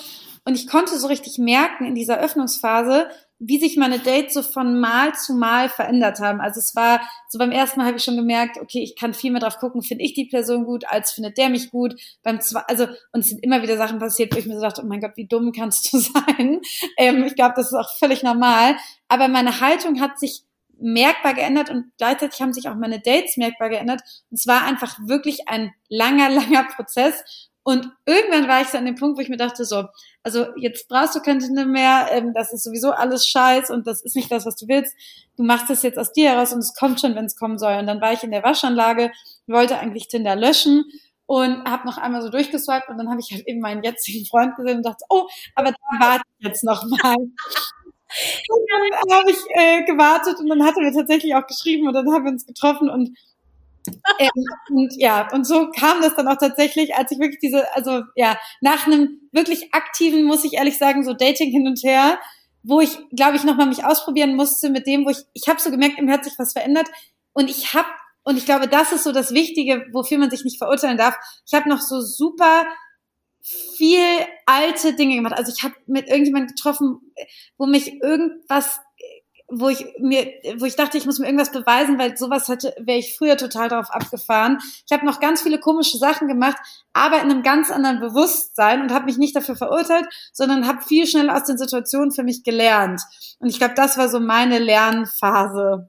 [0.46, 4.80] Und ich konnte so richtig merken in dieser Öffnungsphase, wie sich meine Dates so von
[4.80, 6.40] Mal zu Mal verändert haben.
[6.40, 9.32] Also es war, so beim ersten Mal habe ich schon gemerkt, okay, ich kann viel
[9.32, 11.96] mehr drauf gucken, finde ich die Person gut, als findet der mich gut.
[12.24, 14.82] Beim zwei, also, und es sind immer wieder Sachen passiert, wo ich mir so dachte,
[14.84, 16.62] oh mein Gott, wie dumm kannst du sein?
[16.98, 18.78] Ähm, ich glaube, das ist auch völlig normal.
[19.10, 20.44] Aber meine Haltung hat sich
[20.80, 24.02] merkbar geändert und gleichzeitig haben sich auch meine Dates merkbar geändert.
[24.30, 27.50] Und es war einfach wirklich ein langer, langer Prozess.
[27.68, 29.86] Und irgendwann war ich so an dem Punkt, wo ich mir dachte, so,
[30.22, 34.04] also jetzt brauchst du kein Tinder mehr, ähm, das ist sowieso alles Scheiß und das
[34.04, 34.96] ist nicht das, was du willst.
[35.36, 37.74] Du machst das jetzt aus dir heraus und es kommt schon, wenn es kommen soll.
[37.74, 39.12] Und dann war ich in der Waschanlage,
[39.48, 40.86] wollte eigentlich Tinder löschen
[41.26, 44.56] und habe noch einmal so durchgeswiped und dann habe ich halt eben meinen jetzigen Freund
[44.56, 47.16] gesehen und dachte, oh, aber da warte ich jetzt noch mal.
[48.48, 51.94] Und dann habe ich äh, gewartet und dann hat er mir tatsächlich auch geschrieben und
[51.94, 53.10] dann haben wir uns getroffen und
[54.20, 54.30] ähm,
[54.70, 58.38] und ja, und so kam das dann auch tatsächlich, als ich wirklich diese, also ja,
[58.62, 62.20] nach einem wirklich aktiven, muss ich ehrlich sagen, so Dating hin und her,
[62.64, 65.70] wo ich, glaube ich, nochmal mich ausprobieren musste mit dem, wo ich, ich habe so
[65.70, 66.88] gemerkt, im hat sich was verändert
[67.34, 67.88] und ich habe,
[68.24, 71.16] und ich glaube, das ist so das Wichtige, wofür man sich nicht verurteilen darf.
[71.46, 72.66] Ich habe noch so super
[73.78, 74.00] viel
[74.48, 75.36] alte Dinge gemacht.
[75.38, 77.00] Also ich habe mit irgendjemandem getroffen,
[77.58, 78.80] wo mich irgendwas
[79.48, 80.26] wo ich mir,
[80.58, 83.70] wo ich dachte, ich muss mir irgendwas beweisen, weil sowas hätte, wäre ich früher total
[83.70, 84.58] darauf abgefahren.
[84.86, 86.58] Ich habe noch ganz viele komische Sachen gemacht,
[86.94, 91.06] aber in einem ganz anderen Bewusstsein und habe mich nicht dafür verurteilt, sondern habe viel
[91.06, 93.02] schneller aus den Situationen für mich gelernt.
[93.40, 95.88] Und ich glaube, das war so meine Lernphase.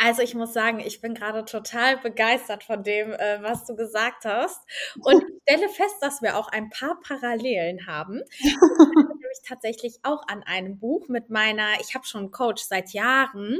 [0.00, 4.24] Also ich muss sagen, ich bin gerade total begeistert von dem, äh, was du gesagt
[4.24, 4.60] hast.
[5.00, 8.22] Und ich stelle fest, dass wir auch ein paar Parallelen haben.
[9.42, 13.58] Ich tatsächlich auch an einem Buch mit meiner, ich habe schon einen Coach seit Jahren.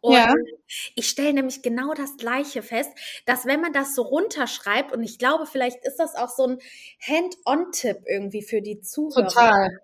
[0.00, 0.34] Und ja.
[0.94, 2.90] ich stelle nämlich genau das Gleiche fest,
[3.24, 6.58] dass wenn man das so runterschreibt, und ich glaube, vielleicht ist das auch so ein
[7.00, 9.28] Hand-on-Tipp irgendwie für die Zuhörer.
[9.28, 9.80] Total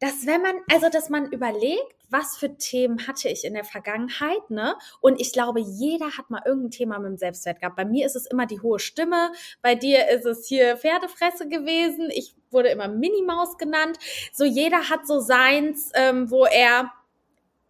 [0.00, 4.50] dass wenn man, also dass man überlegt, was für Themen hatte ich in der Vergangenheit,
[4.50, 4.76] ne?
[5.00, 7.76] Und ich glaube, jeder hat mal irgendein Thema mit dem Selbstwert gehabt.
[7.76, 12.10] Bei mir ist es immer die hohe Stimme, bei dir ist es hier Pferdefresse gewesen,
[12.10, 13.98] ich wurde immer Minimaus genannt.
[14.32, 16.92] So jeder hat so seins, ähm, wo er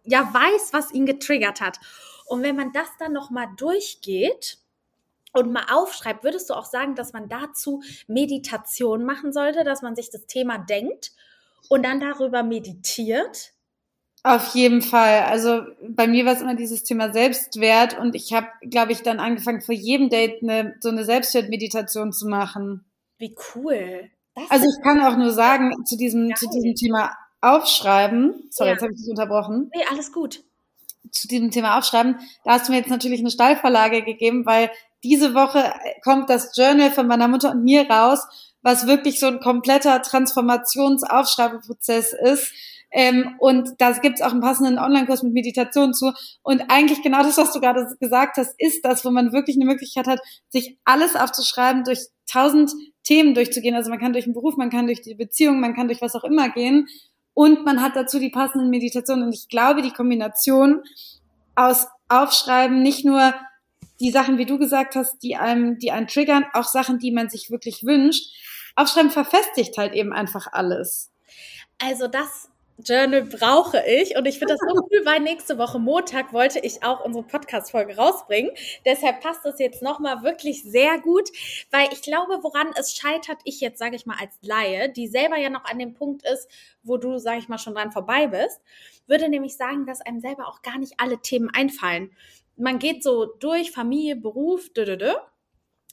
[0.03, 1.79] ja weiß, was ihn getriggert hat.
[2.27, 4.59] Und wenn man das dann noch mal durchgeht,
[5.33, 9.95] und mal aufschreibt, würdest du auch sagen, dass man dazu Meditation machen sollte, dass man
[9.95, 11.11] sich das Thema denkt
[11.69, 13.53] und dann darüber meditiert?
[14.23, 15.23] Auf jeden Fall.
[15.23, 19.19] Also bei mir war es immer dieses Thema Selbstwert und ich habe, glaube ich, dann
[19.19, 22.83] angefangen, vor jedem Date eine, so eine Selbstwertmeditation zu machen.
[23.19, 24.09] Wie cool.
[24.35, 28.73] Das also ich kann auch nur sagen, zu diesem, zu diesem Thema aufschreiben, sorry, ja.
[28.73, 29.71] jetzt habe ich dich unterbrochen.
[29.73, 30.43] Nee, alles gut.
[31.11, 34.69] Zu diesem Thema aufschreiben, da hast du mir jetzt natürlich eine Stallverlage gegeben, weil
[35.03, 38.27] diese Woche kommt das Journal von meiner Mutter und mir raus
[38.67, 42.51] was wirklich so ein kompletter Transformationsaufschreibeprozess ist.
[42.91, 46.11] Ähm, und da gibt es auch einen passenden Online-Kurs mit Meditation zu.
[46.43, 49.63] Und eigentlich genau das, was du gerade gesagt hast, ist das, wo man wirklich eine
[49.63, 53.73] Möglichkeit hat, sich alles aufzuschreiben, durch tausend Themen durchzugehen.
[53.73, 56.15] Also man kann durch den Beruf, man kann durch die Beziehung, man kann durch was
[56.15, 56.89] auch immer gehen.
[57.33, 59.27] Und man hat dazu die passenden Meditationen.
[59.27, 60.81] Und ich glaube, die Kombination
[61.55, 63.33] aus Aufschreiben, nicht nur
[64.01, 67.29] die Sachen, wie du gesagt hast, die einem, die einen triggern, auch Sachen, die man
[67.29, 68.33] sich wirklich wünscht.
[68.77, 71.11] Aufschreiben verfestigt halt eben einfach alles.
[71.79, 72.49] Also das
[72.85, 76.83] Journal brauche ich und ich finde das so cool, weil nächste Woche Montag wollte ich
[76.83, 78.51] auch unsere Podcast-Folge rausbringen.
[78.85, 81.27] Deshalb passt das jetzt nochmal wirklich sehr gut,
[81.71, 85.37] weil ich glaube, woran es scheitert, ich jetzt, sage ich mal, als Laie, die selber
[85.37, 86.47] ja noch an dem Punkt ist,
[86.83, 88.61] wo du, sage ich mal, schon dran vorbei bist,
[89.07, 92.11] würde nämlich sagen, dass einem selber auch gar nicht alle Themen einfallen.
[92.57, 95.13] Man geht so durch Familie, Beruf, dö, dö, dö,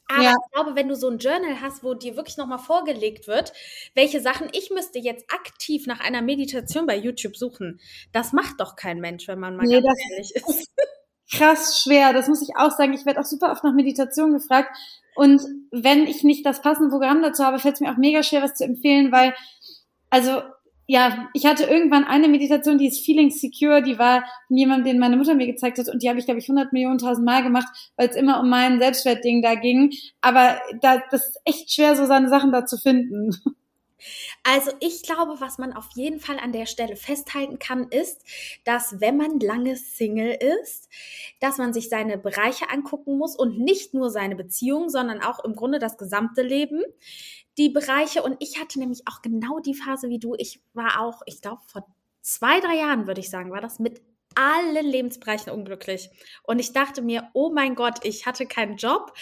[0.09, 0.31] aber ja.
[0.33, 3.53] ich glaube, wenn du so ein Journal hast, wo dir wirklich nochmal vorgelegt wird,
[3.95, 7.81] welche Sachen ich müsste jetzt aktiv nach einer Meditation bei YouTube suchen,
[8.13, 10.71] das macht doch kein Mensch, wenn man mal nee, ganz ehrlich ist.
[11.33, 12.93] Krass schwer, das muss ich auch sagen.
[12.93, 14.77] Ich werde auch super oft nach Meditation gefragt.
[15.15, 15.41] Und
[15.71, 18.55] wenn ich nicht das passende Programm dazu habe, fällt es mir auch mega schwer, was
[18.55, 19.35] zu empfehlen, weil,
[20.11, 20.43] also
[20.87, 24.99] ja, ich hatte irgendwann eine Meditation, die ist Feeling Secure, die war von jemandem, den
[24.99, 27.43] meine Mutter mir gezeigt hat und die habe ich, glaube ich, 100 Millionen tausend Mal
[27.43, 29.93] gemacht, weil es immer um mein Selbstwertding da ging.
[30.21, 33.31] Aber da, das ist echt schwer, so seine Sachen da zu finden.
[34.43, 38.23] Also ich glaube, was man auf jeden Fall an der Stelle festhalten kann, ist,
[38.65, 40.91] dass wenn man lange Single ist,
[41.41, 45.55] dass man sich seine Bereiche angucken muss und nicht nur seine Beziehung, sondern auch im
[45.55, 46.83] Grunde das gesamte Leben
[47.59, 48.23] die Bereiche.
[48.23, 50.35] Und ich hatte nämlich auch genau die Phase wie du.
[50.37, 51.87] Ich war auch, ich glaube, vor
[52.21, 54.03] zwei, drei Jahren, würde ich sagen, war das mit
[54.35, 56.11] allen Lebensbereichen unglücklich.
[56.43, 59.13] Und ich dachte mir, oh mein Gott, ich hatte keinen Job,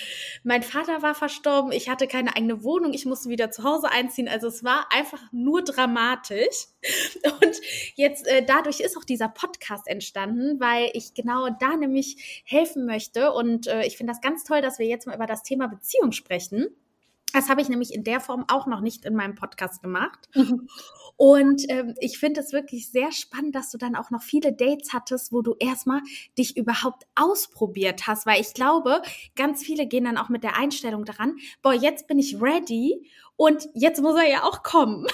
[0.42, 4.28] mein Vater war verstorben, ich hatte keine eigene Wohnung, ich musste wieder zu Hause einziehen.
[4.28, 6.68] Also es war einfach nur dramatisch.
[7.42, 7.60] Und
[7.94, 13.32] jetzt äh, dadurch ist auch dieser Podcast entstanden, weil ich genau da nämlich helfen möchte.
[13.32, 16.12] Und äh, ich finde das ganz toll, dass wir jetzt mal über das Thema Beziehung
[16.12, 16.74] sprechen.
[17.32, 20.28] Das habe ich nämlich in der Form auch noch nicht in meinem Podcast gemacht.
[20.34, 20.68] Mhm.
[21.16, 24.92] Und ähm, ich finde es wirklich sehr spannend, dass du dann auch noch viele Dates
[24.92, 26.00] hattest, wo du erstmal
[26.38, 29.02] dich überhaupt ausprobiert hast, weil ich glaube,
[29.36, 33.68] ganz viele gehen dann auch mit der Einstellung daran, boah, jetzt bin ich ready und
[33.74, 35.06] jetzt muss er ja auch kommen.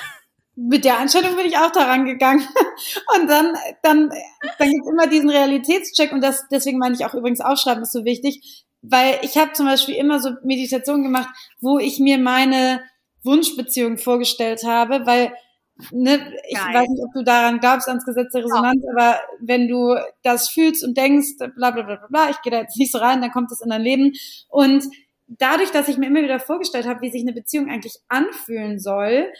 [0.54, 2.40] Mit der Einstellung bin ich auch daran gegangen.
[3.16, 4.11] Und dann, dann,
[4.59, 7.92] dann gibt es immer diesen Realitätscheck und das, deswegen meine ich auch übrigens aufschreiben ist
[7.92, 11.28] so wichtig weil ich habe zum Beispiel immer so Meditationen gemacht,
[11.60, 12.80] wo ich mir meine
[13.24, 15.32] Wunschbeziehung vorgestellt habe, weil
[15.90, 16.74] ne, ich Geil.
[16.74, 18.92] weiß nicht, ob du daran glaubst, ans Gesetz der Resonanz, ja.
[18.92, 22.60] aber wenn du das fühlst und denkst, bla bla bla bla, bla ich gehe da
[22.60, 24.12] jetzt nicht so rein, dann kommt das in dein Leben.
[24.48, 24.84] Und
[25.26, 29.32] dadurch, dass ich mir immer wieder vorgestellt habe, wie sich eine Beziehung eigentlich anfühlen soll,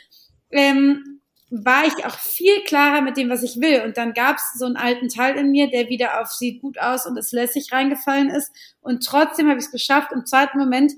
[0.51, 1.20] ähm,
[1.51, 3.83] war ich auch viel klarer mit dem, was ich will.
[3.85, 6.79] Und dann gab es so einen alten Teil in mir, der wieder auf sieht gut
[6.79, 8.53] aus und ist lässig reingefallen ist.
[8.81, 10.93] Und trotzdem habe ich es geschafft, im zweiten Moment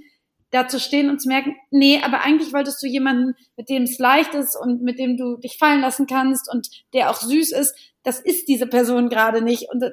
[0.51, 3.99] da zu stehen und zu merken, nee, aber eigentlich wolltest du jemanden, mit dem es
[3.99, 7.75] leicht ist und mit dem du dich fallen lassen kannst und der auch süß ist.
[8.03, 9.69] Das ist diese Person gerade nicht.
[9.71, 9.85] Und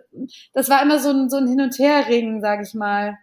[0.54, 3.18] das war immer so ein, so ein Hin- und Herringen, sage ich mal.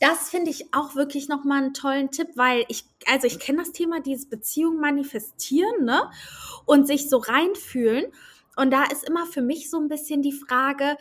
[0.00, 3.72] Das finde ich auch wirklich nochmal einen tollen Tipp, weil ich, also ich kenne das
[3.72, 6.10] Thema, dieses Beziehung manifestieren, ne?
[6.66, 8.06] Und sich so reinfühlen.
[8.56, 10.96] Und da ist immer für mich so ein bisschen die Frage,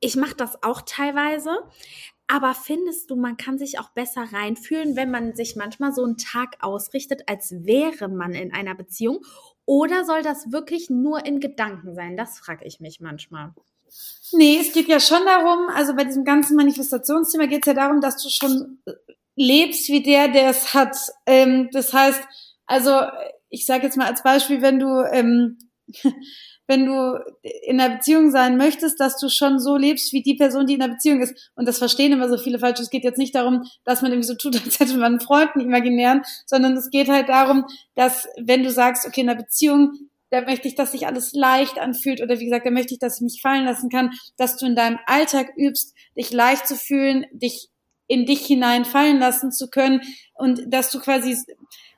[0.00, 1.50] ich mache das auch teilweise,
[2.26, 6.16] aber findest du, man kann sich auch besser reinfühlen, wenn man sich manchmal so einen
[6.16, 9.20] Tag ausrichtet, als wäre man in einer Beziehung?
[9.66, 12.16] Oder soll das wirklich nur in Gedanken sein?
[12.16, 13.54] Das frage ich mich manchmal.
[14.32, 18.00] Nee, es geht ja schon darum, also bei diesem ganzen Manifestationsthema geht es ja darum,
[18.00, 18.78] dass du schon
[19.36, 20.96] lebst wie der, der es hat.
[21.26, 22.22] Ähm, das heißt,
[22.66, 23.00] also
[23.48, 25.58] ich sage jetzt mal als Beispiel, wenn du ähm,
[26.66, 30.66] wenn du in einer Beziehung sein möchtest, dass du schon so lebst wie die Person,
[30.66, 31.50] die in einer Beziehung ist.
[31.54, 32.80] Und das verstehen immer so viele falsch.
[32.80, 35.50] Es geht jetzt nicht darum, dass man irgendwie so tut, als hätte man einen Freund,
[35.54, 39.92] einen imaginären, sondern es geht halt darum, dass wenn du sagst, okay, in einer Beziehung
[40.30, 43.16] da möchte ich, dass sich alles leicht anfühlt oder wie gesagt, da möchte ich, dass
[43.16, 47.26] ich mich fallen lassen kann, dass du in deinem Alltag übst, dich leicht zu fühlen,
[47.32, 47.68] dich
[48.06, 50.00] in dich hinein fallen lassen zu können
[50.34, 51.36] und dass du quasi,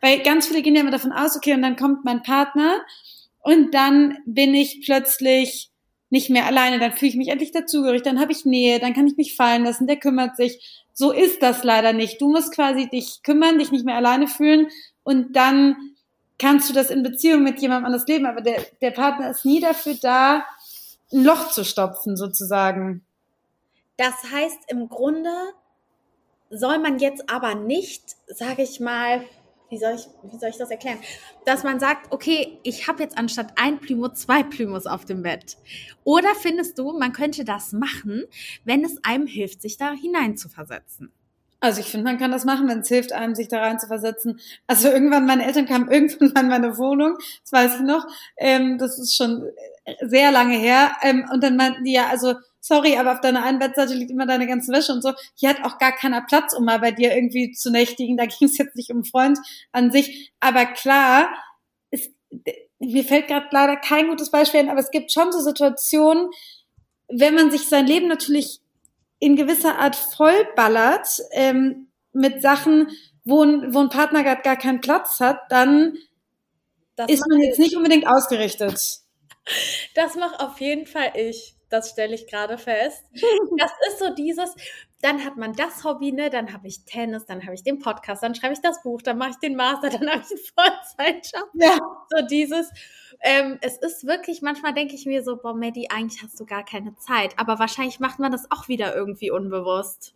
[0.01, 2.81] weil ganz viele gehen ja immer davon aus, okay, und dann kommt mein Partner
[3.41, 5.71] und dann bin ich plötzlich
[6.11, 9.09] nicht mehr alleine, dann fühle ich mich endlich dazugehörig, dann habe ich Nähe, dann kann
[9.09, 10.85] ich mich fallen lassen, der kümmert sich.
[10.93, 12.21] So ist das leider nicht.
[12.21, 14.69] Du musst quasi dich kümmern, dich nicht mehr alleine fühlen
[15.03, 15.77] und dann
[16.39, 19.61] kannst du das in Beziehung mit jemandem anders leben, aber der, der Partner ist nie
[19.61, 20.45] dafür da,
[21.13, 23.05] ein Loch zu stopfen, sozusagen.
[23.97, 25.31] Das heißt, im Grunde
[26.51, 29.23] soll man jetzt aber nicht, sage ich mal,
[29.69, 30.99] wie soll ich, wie soll ich das erklären?
[31.45, 35.57] Dass man sagt, okay, ich habe jetzt anstatt ein Plümo zwei Plümos auf dem Bett.
[36.05, 38.25] Oder findest du, man könnte das machen,
[38.65, 41.13] wenn es einem hilft, sich da hinein zu versetzen?
[41.61, 43.87] Also ich finde, man kann das machen, wenn es hilft, einem sich da rein zu
[43.87, 44.41] versetzen.
[44.67, 48.07] Also irgendwann, meine Eltern kamen irgendwann mal in meine Wohnung, das weiß ich noch.
[48.37, 49.51] Ähm, das ist schon
[50.03, 50.93] sehr lange her.
[51.03, 54.27] Ähm, und dann meinten die ja, also sorry, aber auf deiner einen Bettseite liegt immer
[54.27, 55.13] deine ganze Wäsche und so.
[55.35, 58.17] Hier hat auch gar keiner Platz, um mal bei dir irgendwie zu nächtigen.
[58.17, 59.39] Da ging es jetzt nicht um Freund
[59.73, 60.33] an sich.
[60.41, 61.29] Aber klar,
[61.91, 62.11] es,
[62.79, 66.29] mir fällt gerade leider kein gutes Beispiel ein, aber es gibt schon so Situationen,
[67.09, 68.61] wenn man sich sein Leben natürlich
[69.19, 72.89] in gewisser Art vollballert ähm, mit Sachen,
[73.25, 75.97] wo ein, wo ein Partner gerade gar keinen Platz hat, dann
[76.97, 79.01] das ist man jetzt nicht unbedingt ausgerichtet.
[79.95, 81.55] Das macht auf jeden Fall ich.
[81.69, 83.05] Das stelle ich gerade fest.
[83.59, 84.55] Das ist so dieses,
[85.07, 86.31] dann hat man das Hobby, ne?
[86.31, 89.19] Dann habe ich Tennis, dann habe ich den Podcast, dann schreibe ich das Buch, dann
[89.19, 91.49] mache ich den Master, dann habe ich einen Vollzeitjob.
[91.55, 91.79] Ja.
[92.11, 92.69] So dieses,
[93.21, 96.65] ähm, es ist wirklich, manchmal denke ich mir so, boah, Maddie, eigentlich hast du gar
[96.65, 97.39] keine Zeit.
[97.39, 100.13] Aber wahrscheinlich macht man das auch wieder irgendwie unbewusst.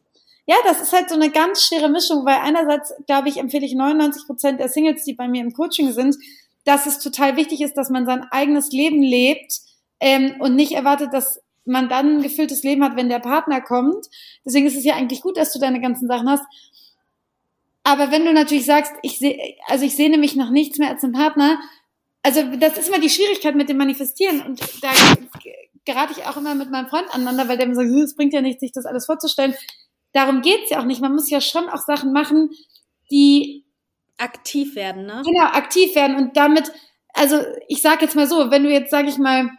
[0.46, 3.74] Ja, das ist halt so eine ganz schwere Mischung, weil einerseits, glaube ich, empfehle ich
[3.76, 6.16] 99 Prozent der Singles, die bei mir im Coaching sind,
[6.64, 9.61] dass es total wichtig ist, dass man sein eigenes Leben lebt
[10.00, 14.07] ähm, und nicht erwartet, dass man dann ein gefülltes Leben hat, wenn der Partner kommt.
[14.44, 16.44] Deswegen ist es ja eigentlich gut, dass du deine ganzen Sachen hast.
[17.83, 21.03] Aber wenn du natürlich sagst, ich sehe, also ich sehne mich nach nichts mehr als
[21.03, 21.59] einen Partner,
[22.23, 24.90] also das ist immer die Schwierigkeit mit dem Manifestieren und da
[25.85, 28.42] gerate ich auch immer mit meinem Freund aneinander, weil der mir sagt, es bringt ja
[28.42, 29.55] nichts, sich das alles vorzustellen.
[30.12, 31.01] Darum geht's ja auch nicht.
[31.01, 32.51] Man muss ja schon auch Sachen machen,
[33.11, 33.64] die
[34.18, 35.23] aktiv werden, ne?
[35.25, 36.70] Genau, aktiv werden und damit,
[37.14, 39.51] also ich sag jetzt mal so, wenn du jetzt, sag ich mal,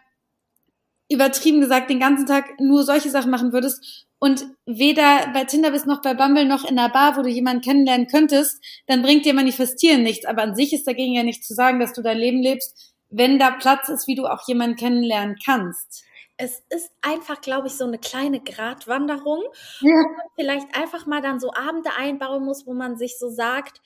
[1.11, 5.87] übertrieben gesagt, den ganzen Tag nur solche Sachen machen würdest und weder bei Tinder bist
[5.87, 9.33] noch bei Bumble noch in der Bar, wo du jemanden kennenlernen könntest, dann bringt dir
[9.33, 10.27] Manifestieren nichts.
[10.27, 13.39] Aber an sich ist dagegen ja nicht zu sagen, dass du dein Leben lebst, wenn
[13.39, 16.03] da Platz ist, wie du auch jemanden kennenlernen kannst.
[16.37, 19.41] Es ist einfach, glaube ich, so eine kleine Gratwanderung,
[19.81, 19.89] ja.
[19.89, 23.81] wo man vielleicht einfach mal dann so Abende einbauen muss, wo man sich so sagt,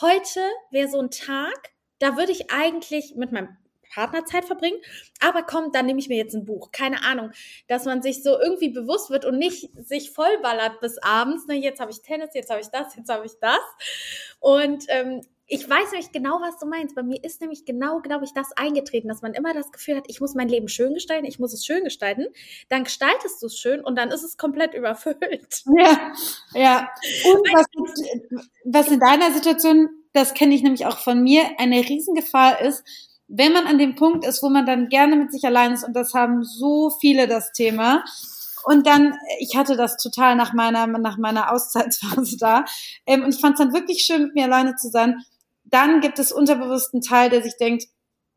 [0.00, 0.40] heute
[0.72, 3.56] wäre so ein Tag, da würde ich eigentlich mit meinem
[3.96, 4.78] Partnerzeit verbringen.
[5.20, 6.70] Aber komm, dann nehme ich mir jetzt ein Buch.
[6.70, 7.30] Keine Ahnung,
[7.66, 11.46] dass man sich so irgendwie bewusst wird und nicht sich vollballert bis abends.
[11.46, 13.60] Ne, jetzt habe ich Tennis, jetzt habe ich das, jetzt habe ich das.
[14.38, 16.94] Und ähm, ich weiß nämlich genau, was du meinst.
[16.94, 20.04] Bei mir ist nämlich genau, glaube ich, das eingetreten, dass man immer das Gefühl hat,
[20.08, 22.26] ich muss mein Leben schön gestalten, ich muss es schön gestalten.
[22.68, 25.62] Dann gestaltest du es schön und dann ist es komplett überfüllt.
[25.78, 26.12] Ja,
[26.52, 26.90] ja.
[27.32, 27.66] Und was,
[28.64, 32.84] was in deiner Situation, das kenne ich nämlich auch von mir, eine Riesengefahr ist,
[33.28, 35.94] wenn man an dem Punkt ist, wo man dann gerne mit sich allein ist, und
[35.94, 38.04] das haben so viele das Thema,
[38.64, 42.64] und dann, ich hatte das total nach meiner, nach meiner Auszeitsphase da,
[43.06, 45.22] ähm, und ich fand es dann wirklich schön, mit mir alleine zu sein,
[45.64, 47.84] dann gibt es unterbewussten Teil, der sich denkt,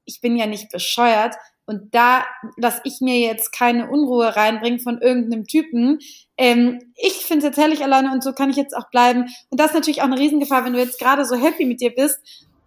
[0.06, 1.36] ich bin ja nicht bescheuert,
[1.69, 2.25] und da
[2.58, 5.99] lasse ich mir jetzt keine Unruhe reinbringen von irgendeinem Typen.
[6.36, 9.28] Ähm, ich finde es jetzt herrlich alleine und so kann ich jetzt auch bleiben.
[9.52, 11.93] Und das ist natürlich auch eine Riesengefahr, wenn du jetzt gerade so happy mit dir
[11.93, 12.17] bist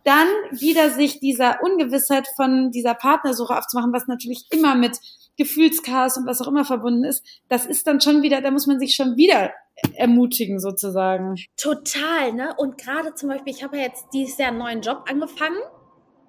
[0.04, 4.98] dann wieder sich dieser Ungewissheit von dieser Partnersuche aufzumachen, was natürlich immer mit
[5.36, 8.78] Gefühlschaos und was auch immer verbunden ist, das ist dann schon wieder, da muss man
[8.78, 9.52] sich schon wieder
[9.94, 11.36] ermutigen sozusagen.
[11.56, 12.54] Total, ne?
[12.56, 15.56] Und gerade zum Beispiel, ich habe ja jetzt dieses Jahr einen neuen Job angefangen.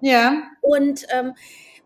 [0.00, 0.42] Ja.
[0.62, 1.34] Und ähm,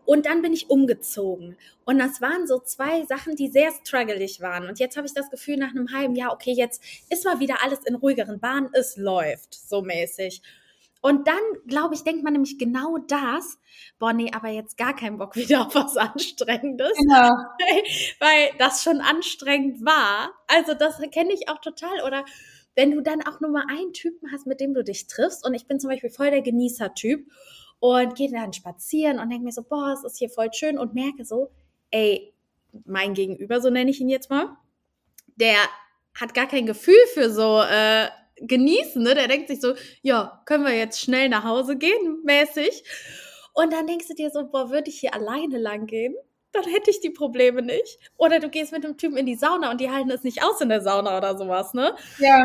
[0.09, 1.55] und dann bin ich umgezogen.
[1.85, 4.67] Und das waren so zwei Sachen, die sehr struggelig waren.
[4.67, 7.63] Und jetzt habe ich das Gefühl, nach einem halben Jahr, okay, jetzt ist mal wieder
[7.63, 10.41] alles in ruhigeren Bahnen, es läuft so mäßig.
[11.01, 13.57] Und dann, glaube ich, denkt man nämlich genau das.
[13.99, 16.97] Boah, nee, aber jetzt gar keinen Bock wieder auf was Anstrengendes.
[16.97, 17.29] Genau.
[18.19, 20.31] Weil das schon anstrengend war.
[20.47, 22.03] Also das kenne ich auch total.
[22.05, 22.25] Oder
[22.75, 25.45] wenn du dann auch nur mal einen Typen hast, mit dem du dich triffst.
[25.45, 27.29] Und ich bin zum Beispiel voll der Genießer-Typ.
[27.81, 30.77] Und gehe dann spazieren und denke mir so, boah, es ist hier voll schön.
[30.77, 31.49] Und merke so,
[31.91, 32.33] ey,
[32.85, 34.57] mein Gegenüber, so nenne ich ihn jetzt mal,
[35.37, 35.57] der
[36.13, 38.09] hat gar kein Gefühl für so äh,
[38.41, 39.15] genießen, ne?
[39.15, 42.83] Der denkt sich so, ja, können wir jetzt schnell nach Hause gehen, mäßig.
[43.53, 46.15] Und dann denkst du dir so, boah, würde ich hier alleine lang gehen?
[46.51, 47.99] Dann hätte ich die Probleme nicht.
[48.17, 50.61] Oder du gehst mit dem Typen in die Sauna und die halten es nicht aus
[50.61, 51.95] in der Sauna oder sowas, ne?
[52.17, 52.43] Ja.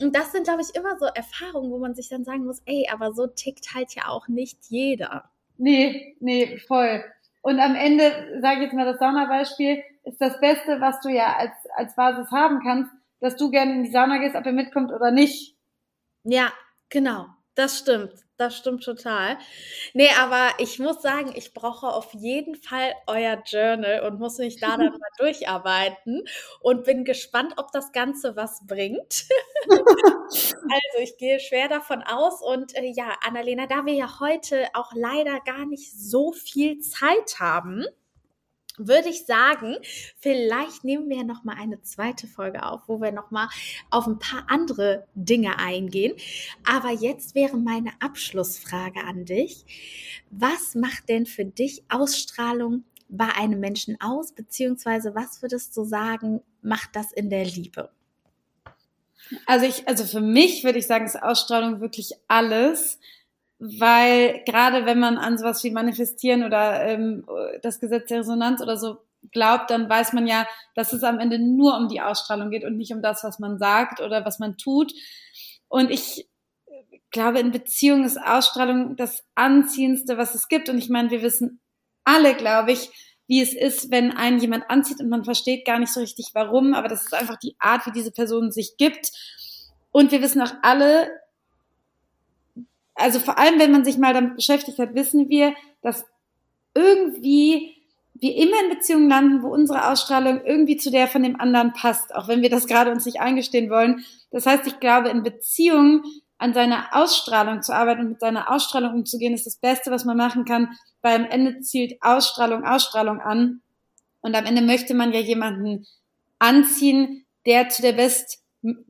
[0.00, 2.86] Und das sind, glaube ich, immer so Erfahrungen, wo man sich dann sagen muss, ey,
[2.92, 5.30] aber so tickt halt ja auch nicht jeder.
[5.56, 7.02] Nee, nee, voll.
[7.40, 11.36] Und am Ende, sage ich jetzt mal das Saunabeispiel, ist das Beste, was du ja
[11.36, 14.92] als, als Basis haben kannst, dass du gerne in die Sauna gehst, ob er mitkommt
[14.92, 15.56] oder nicht.
[16.24, 16.52] Ja,
[16.88, 17.26] genau.
[17.54, 18.12] Das stimmt.
[18.36, 19.38] Das stimmt total.
[19.94, 24.60] Nee, aber ich muss sagen, ich brauche auf jeden Fall euer Journal und muss mich
[24.60, 26.22] da dann mal durcharbeiten
[26.60, 29.24] und bin gespannt, ob das Ganze was bringt.
[29.70, 34.92] also ich gehe schwer davon aus und äh, ja, Annalena, da wir ja heute auch
[34.94, 37.86] leider gar nicht so viel Zeit haben,
[38.78, 39.76] würde ich sagen,
[40.18, 43.48] vielleicht nehmen wir noch mal eine zweite Folge auf, wo wir noch mal
[43.90, 46.14] auf ein paar andere Dinge eingehen.
[46.64, 49.64] Aber jetzt wäre meine Abschlussfrage an dich:
[50.30, 56.42] Was macht denn für dich Ausstrahlung bei einem Menschen aus, beziehungsweise was würdest du sagen,
[56.62, 57.90] macht das in der Liebe?
[59.46, 62.98] Also ich, also für mich würde ich sagen, ist Ausstrahlung wirklich alles,
[63.58, 67.26] weil gerade wenn man an sowas wie Manifestieren oder ähm,
[67.62, 68.98] das Gesetz der Resonanz oder so
[69.32, 72.76] glaubt, dann weiß man ja, dass es am Ende nur um die Ausstrahlung geht und
[72.76, 74.92] nicht um das, was man sagt oder was man tut.
[75.68, 76.28] Und ich
[77.10, 80.68] glaube, in Beziehungen ist Ausstrahlung das Anziehendste, was es gibt.
[80.68, 81.60] Und ich meine, wir wissen
[82.04, 82.90] alle, glaube ich,
[83.26, 86.74] wie es ist, wenn einen jemand anzieht und man versteht gar nicht so richtig warum,
[86.74, 89.10] aber das ist einfach die Art, wie diese Person sich gibt.
[89.90, 91.10] Und wir wissen auch alle,
[92.96, 96.04] also vor allem, wenn man sich mal damit beschäftigt hat, wissen wir, dass
[96.74, 97.76] irgendwie
[98.14, 102.14] wir immer in Beziehungen landen, wo unsere Ausstrahlung irgendwie zu der von dem anderen passt,
[102.14, 104.04] auch wenn wir das gerade uns nicht eingestehen wollen.
[104.30, 106.02] Das heißt, ich glaube, in Beziehungen
[106.38, 110.16] an seiner Ausstrahlung zu arbeiten und mit seiner Ausstrahlung umzugehen, ist das Beste, was man
[110.16, 110.70] machen kann,
[111.02, 113.62] weil am Ende zielt Ausstrahlung Ausstrahlung an.
[114.20, 115.86] Und am Ende möchte man ja jemanden
[116.38, 118.42] anziehen, der zu der best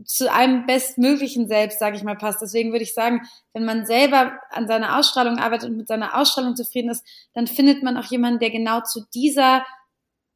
[0.04, 2.40] zu einem bestmöglichen Selbst, sage ich mal, passt.
[2.40, 6.56] Deswegen würde ich sagen, wenn man selber an seiner Ausstrahlung arbeitet und mit seiner Ausstrahlung
[6.56, 7.04] zufrieden ist,
[7.34, 9.64] dann findet man auch jemanden, der genau zu dieser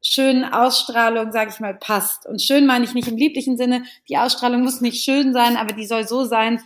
[0.03, 2.25] schönen Ausstrahlung, sage ich mal, passt.
[2.25, 3.83] Und schön meine ich nicht im lieblichen Sinne.
[4.09, 6.61] Die Ausstrahlung muss nicht schön sein, aber die soll so sein,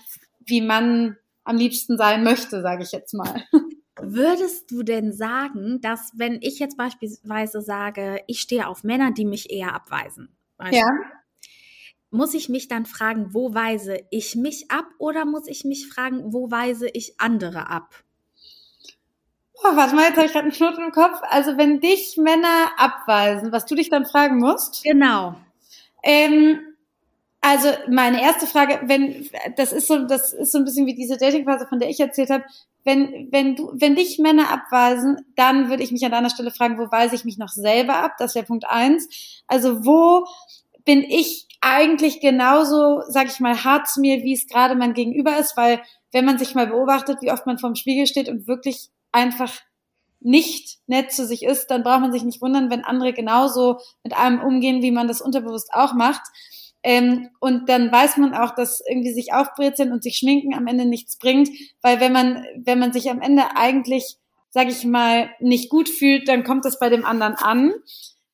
[0.45, 3.43] wie man am liebsten sein möchte, sage ich jetzt mal.
[4.01, 9.26] Würdest du denn sagen, dass wenn ich jetzt beispielsweise sage, ich stehe auf Männer, die
[9.26, 10.36] mich eher abweisen,
[10.72, 10.86] ja.
[12.16, 16.34] Muss ich mich dann fragen, wo weise ich mich ab oder muss ich mich fragen,
[16.34, 18.03] wo weise ich andere ab?
[19.63, 21.20] Oh, warte mal, jetzt habe ich gerade einen Knoten im Kopf.
[21.30, 24.84] Also wenn dich Männer abweisen, was du dich dann fragen musst?
[24.84, 25.36] Genau.
[26.03, 26.59] Ähm,
[27.41, 31.18] also meine erste Frage, wenn das ist so, das ist so ein bisschen wie diese
[31.18, 32.43] Datingphase, von der ich erzählt habe.
[32.84, 36.78] Wenn wenn du wenn dich Männer abweisen, dann würde ich mich an deiner Stelle fragen,
[36.78, 38.13] wo weise ich mich noch selber ab?
[38.18, 39.43] Das wäre Punkt eins.
[39.47, 40.26] Also wo
[40.86, 45.38] bin ich eigentlich genauso, sag ich mal, hart zu mir, wie es gerade mein Gegenüber
[45.38, 45.81] ist, weil
[46.11, 49.51] wenn man sich mal beobachtet, wie oft man vorm Spiegel steht und wirklich einfach
[50.19, 54.15] nicht nett zu sich ist, dann braucht man sich nicht wundern, wenn andere genauso mit
[54.15, 56.21] einem umgehen, wie man das unterbewusst auch macht.
[56.83, 60.86] Ähm, und dann weiß man auch, dass irgendwie sich aufbrezeln und sich schminken am Ende
[60.86, 61.49] nichts bringt,
[61.81, 64.17] weil wenn man, wenn man sich am Ende eigentlich,
[64.51, 67.73] sag ich mal, nicht gut fühlt, dann kommt das bei dem anderen an.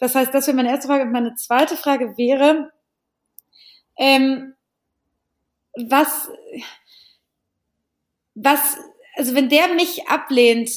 [0.02, 1.04] Das heißt, das wäre meine erste Frage.
[1.04, 2.72] Und meine zweite Frage wäre,
[4.00, 4.56] ähm,
[5.76, 6.28] was,
[8.34, 8.78] was,
[9.16, 10.72] also wenn der mich ablehnt,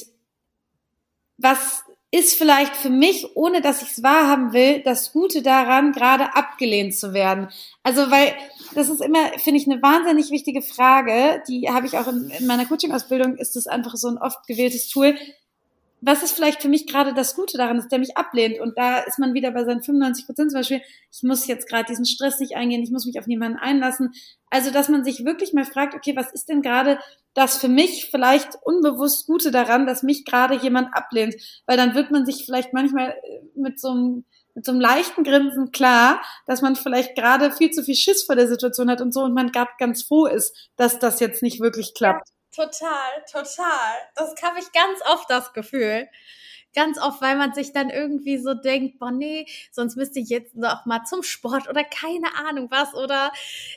[1.37, 6.35] was ist vielleicht für mich, ohne dass ich es wahrhaben will, das Gute daran, gerade
[6.35, 7.49] abgelehnt zu werden.
[7.81, 8.31] Also, weil
[8.75, 11.41] das ist immer, finde ich, eine wahnsinnig wichtige Frage.
[11.47, 14.87] Die habe ich auch in, in meiner Coaching-Ausbildung, ist das einfach so ein oft gewähltes
[14.87, 15.17] Tool
[16.05, 18.59] was ist vielleicht für mich gerade das Gute daran, dass der mich ablehnt?
[18.59, 20.81] Und da ist man wieder bei seinen 95 Prozent zum Beispiel,
[21.11, 24.13] ich muss jetzt gerade diesen Stress nicht eingehen, ich muss mich auf niemanden einlassen.
[24.51, 26.99] Also, dass man sich wirklich mal fragt, okay, was ist denn gerade
[27.33, 31.35] das für mich vielleicht unbewusst Gute daran, dass mich gerade jemand ablehnt?
[31.65, 35.25] Weil dann wird man sich vielleicht manchmal äh, mit so einem mit so einem leichten
[35.25, 39.13] Grinsen klar, dass man vielleicht gerade viel zu viel Schiss vor der Situation hat und
[39.13, 42.29] so und man gerade ganz froh ist, dass das jetzt nicht wirklich klappt.
[42.55, 43.95] Total, total.
[44.15, 46.07] Das habe ich ganz oft das Gefühl.
[46.73, 50.55] Ganz oft, weil man sich dann irgendwie so denkt, boah, nee, sonst müsste ich jetzt
[50.55, 52.93] noch mal zum Sport oder keine Ahnung was.
[52.93, 53.31] Oder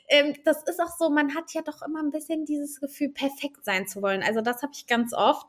[0.09, 3.65] ähm, das ist auch so, man hat ja doch immer ein bisschen dieses Gefühl, perfekt
[3.65, 4.23] sein zu wollen.
[4.23, 5.49] Also das habe ich ganz oft,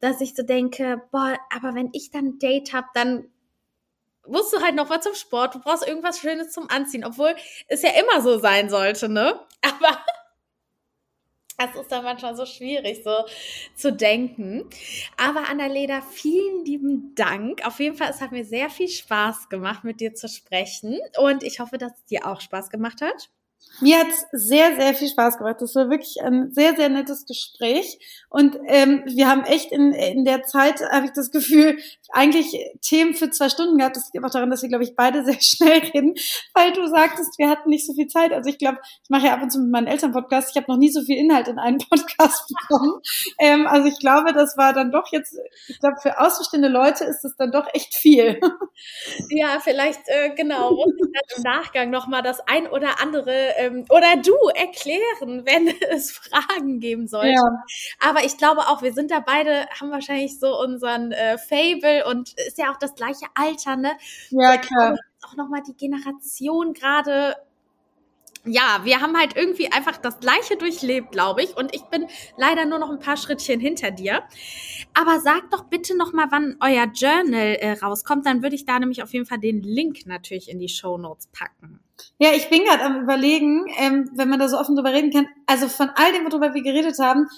[0.00, 3.28] dass ich so denke, boah, aber wenn ich dann ein Date habe, dann
[4.26, 7.34] musst du halt noch mal zum Sport, du brauchst irgendwas Schönes zum Anziehen, obwohl
[7.68, 9.40] es ja immer so sein sollte, ne?
[9.62, 9.98] Aber
[11.58, 13.24] das ist dann manchmal so schwierig, so
[13.74, 14.68] zu denken.
[15.16, 17.66] Aber Annalena, vielen lieben Dank.
[17.66, 20.98] Auf jeden Fall, es hat mir sehr viel Spaß gemacht, mit dir zu sprechen.
[21.18, 23.30] Und ich hoffe, dass es dir auch Spaß gemacht hat.
[23.80, 25.56] Mir hat's sehr, sehr viel Spaß gemacht.
[25.60, 27.98] Das war wirklich ein sehr, sehr nettes Gespräch.
[28.30, 31.78] Und ähm, wir haben echt in, in der Zeit, habe ich das Gefühl,
[32.10, 33.96] eigentlich Themen für zwei Stunden gehabt.
[33.96, 36.14] Das liegt auch daran, dass wir, glaube ich, beide sehr schnell reden,
[36.54, 38.32] weil du sagtest, wir hatten nicht so viel Zeit.
[38.32, 40.50] Also ich glaube, ich mache ja ab und zu mit meinen Eltern Podcast.
[40.50, 43.00] Ich habe noch nie so viel Inhalt in einen Podcast bekommen.
[43.38, 45.36] ähm, also ich glaube, das war dann doch jetzt,
[45.68, 48.40] ich glaube, für außenstehende Leute ist das dann doch echt viel.
[49.30, 53.84] ja, vielleicht, äh, genau, muss ich dann im Nachgang nochmal das ein oder andere ähm,
[53.88, 57.34] oder du erklären, wenn es Fragen geben sollte.
[57.34, 57.64] Ja.
[58.00, 62.34] Aber ich glaube auch, wir sind da beide, haben wahrscheinlich so unseren äh, Fable und
[62.46, 63.92] ist ja auch das gleiche Alter, ne?
[64.30, 64.96] Ja, klar.
[65.26, 67.36] Auch nochmal die Generation gerade
[68.46, 71.56] ja, wir haben halt irgendwie einfach das Gleiche durchlebt, glaube ich.
[71.56, 74.22] Und ich bin leider nur noch ein paar Schrittchen hinter dir.
[74.94, 78.24] Aber sag doch bitte noch mal, wann euer Journal äh, rauskommt.
[78.24, 81.26] Dann würde ich da nämlich auf jeden Fall den Link natürlich in die Show Notes
[81.28, 81.80] packen.
[82.18, 85.28] Ja, ich bin gerade am überlegen, ähm, wenn man da so offen drüber reden kann.
[85.46, 87.28] Also von all dem, worüber wir geredet haben,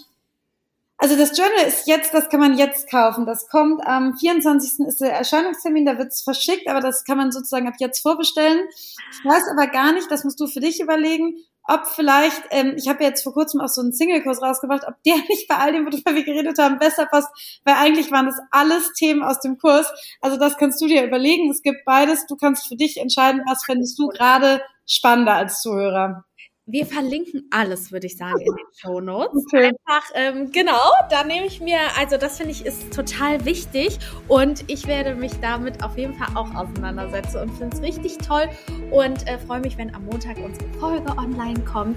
[1.01, 3.25] also das Journal ist jetzt, das kann man jetzt kaufen.
[3.25, 4.87] Das kommt am 24.
[4.87, 8.67] ist der Erscheinungstermin, da wird es verschickt, aber das kann man sozusagen ab jetzt vorbestellen.
[9.13, 11.37] Ich weiß aber gar nicht, das musst du für dich überlegen,
[11.69, 15.17] ob vielleicht, ähm, ich habe jetzt vor kurzem auch so einen Single-Kurs rausgebracht, ob der
[15.29, 17.29] nicht bei all dem, worüber wir geredet haben, besser passt,
[17.65, 19.93] weil eigentlich waren das alles Themen aus dem Kurs.
[20.21, 21.51] Also das kannst du dir überlegen.
[21.51, 22.27] Es gibt beides.
[22.27, 26.25] Du kannst für dich entscheiden, was findest du gerade spannender als Zuhörer.
[26.71, 29.43] Wir verlinken alles, würde ich sagen, in den Show Notes.
[29.49, 29.73] Okay.
[29.87, 33.99] Einfach, ähm, genau, da nehme ich mir, also das finde ich ist total wichtig
[34.29, 38.43] und ich werde mich damit auf jeden Fall auch auseinandersetzen und finde es richtig toll
[38.91, 41.97] und äh, freue mich, wenn am Montag unsere Folge online kommt.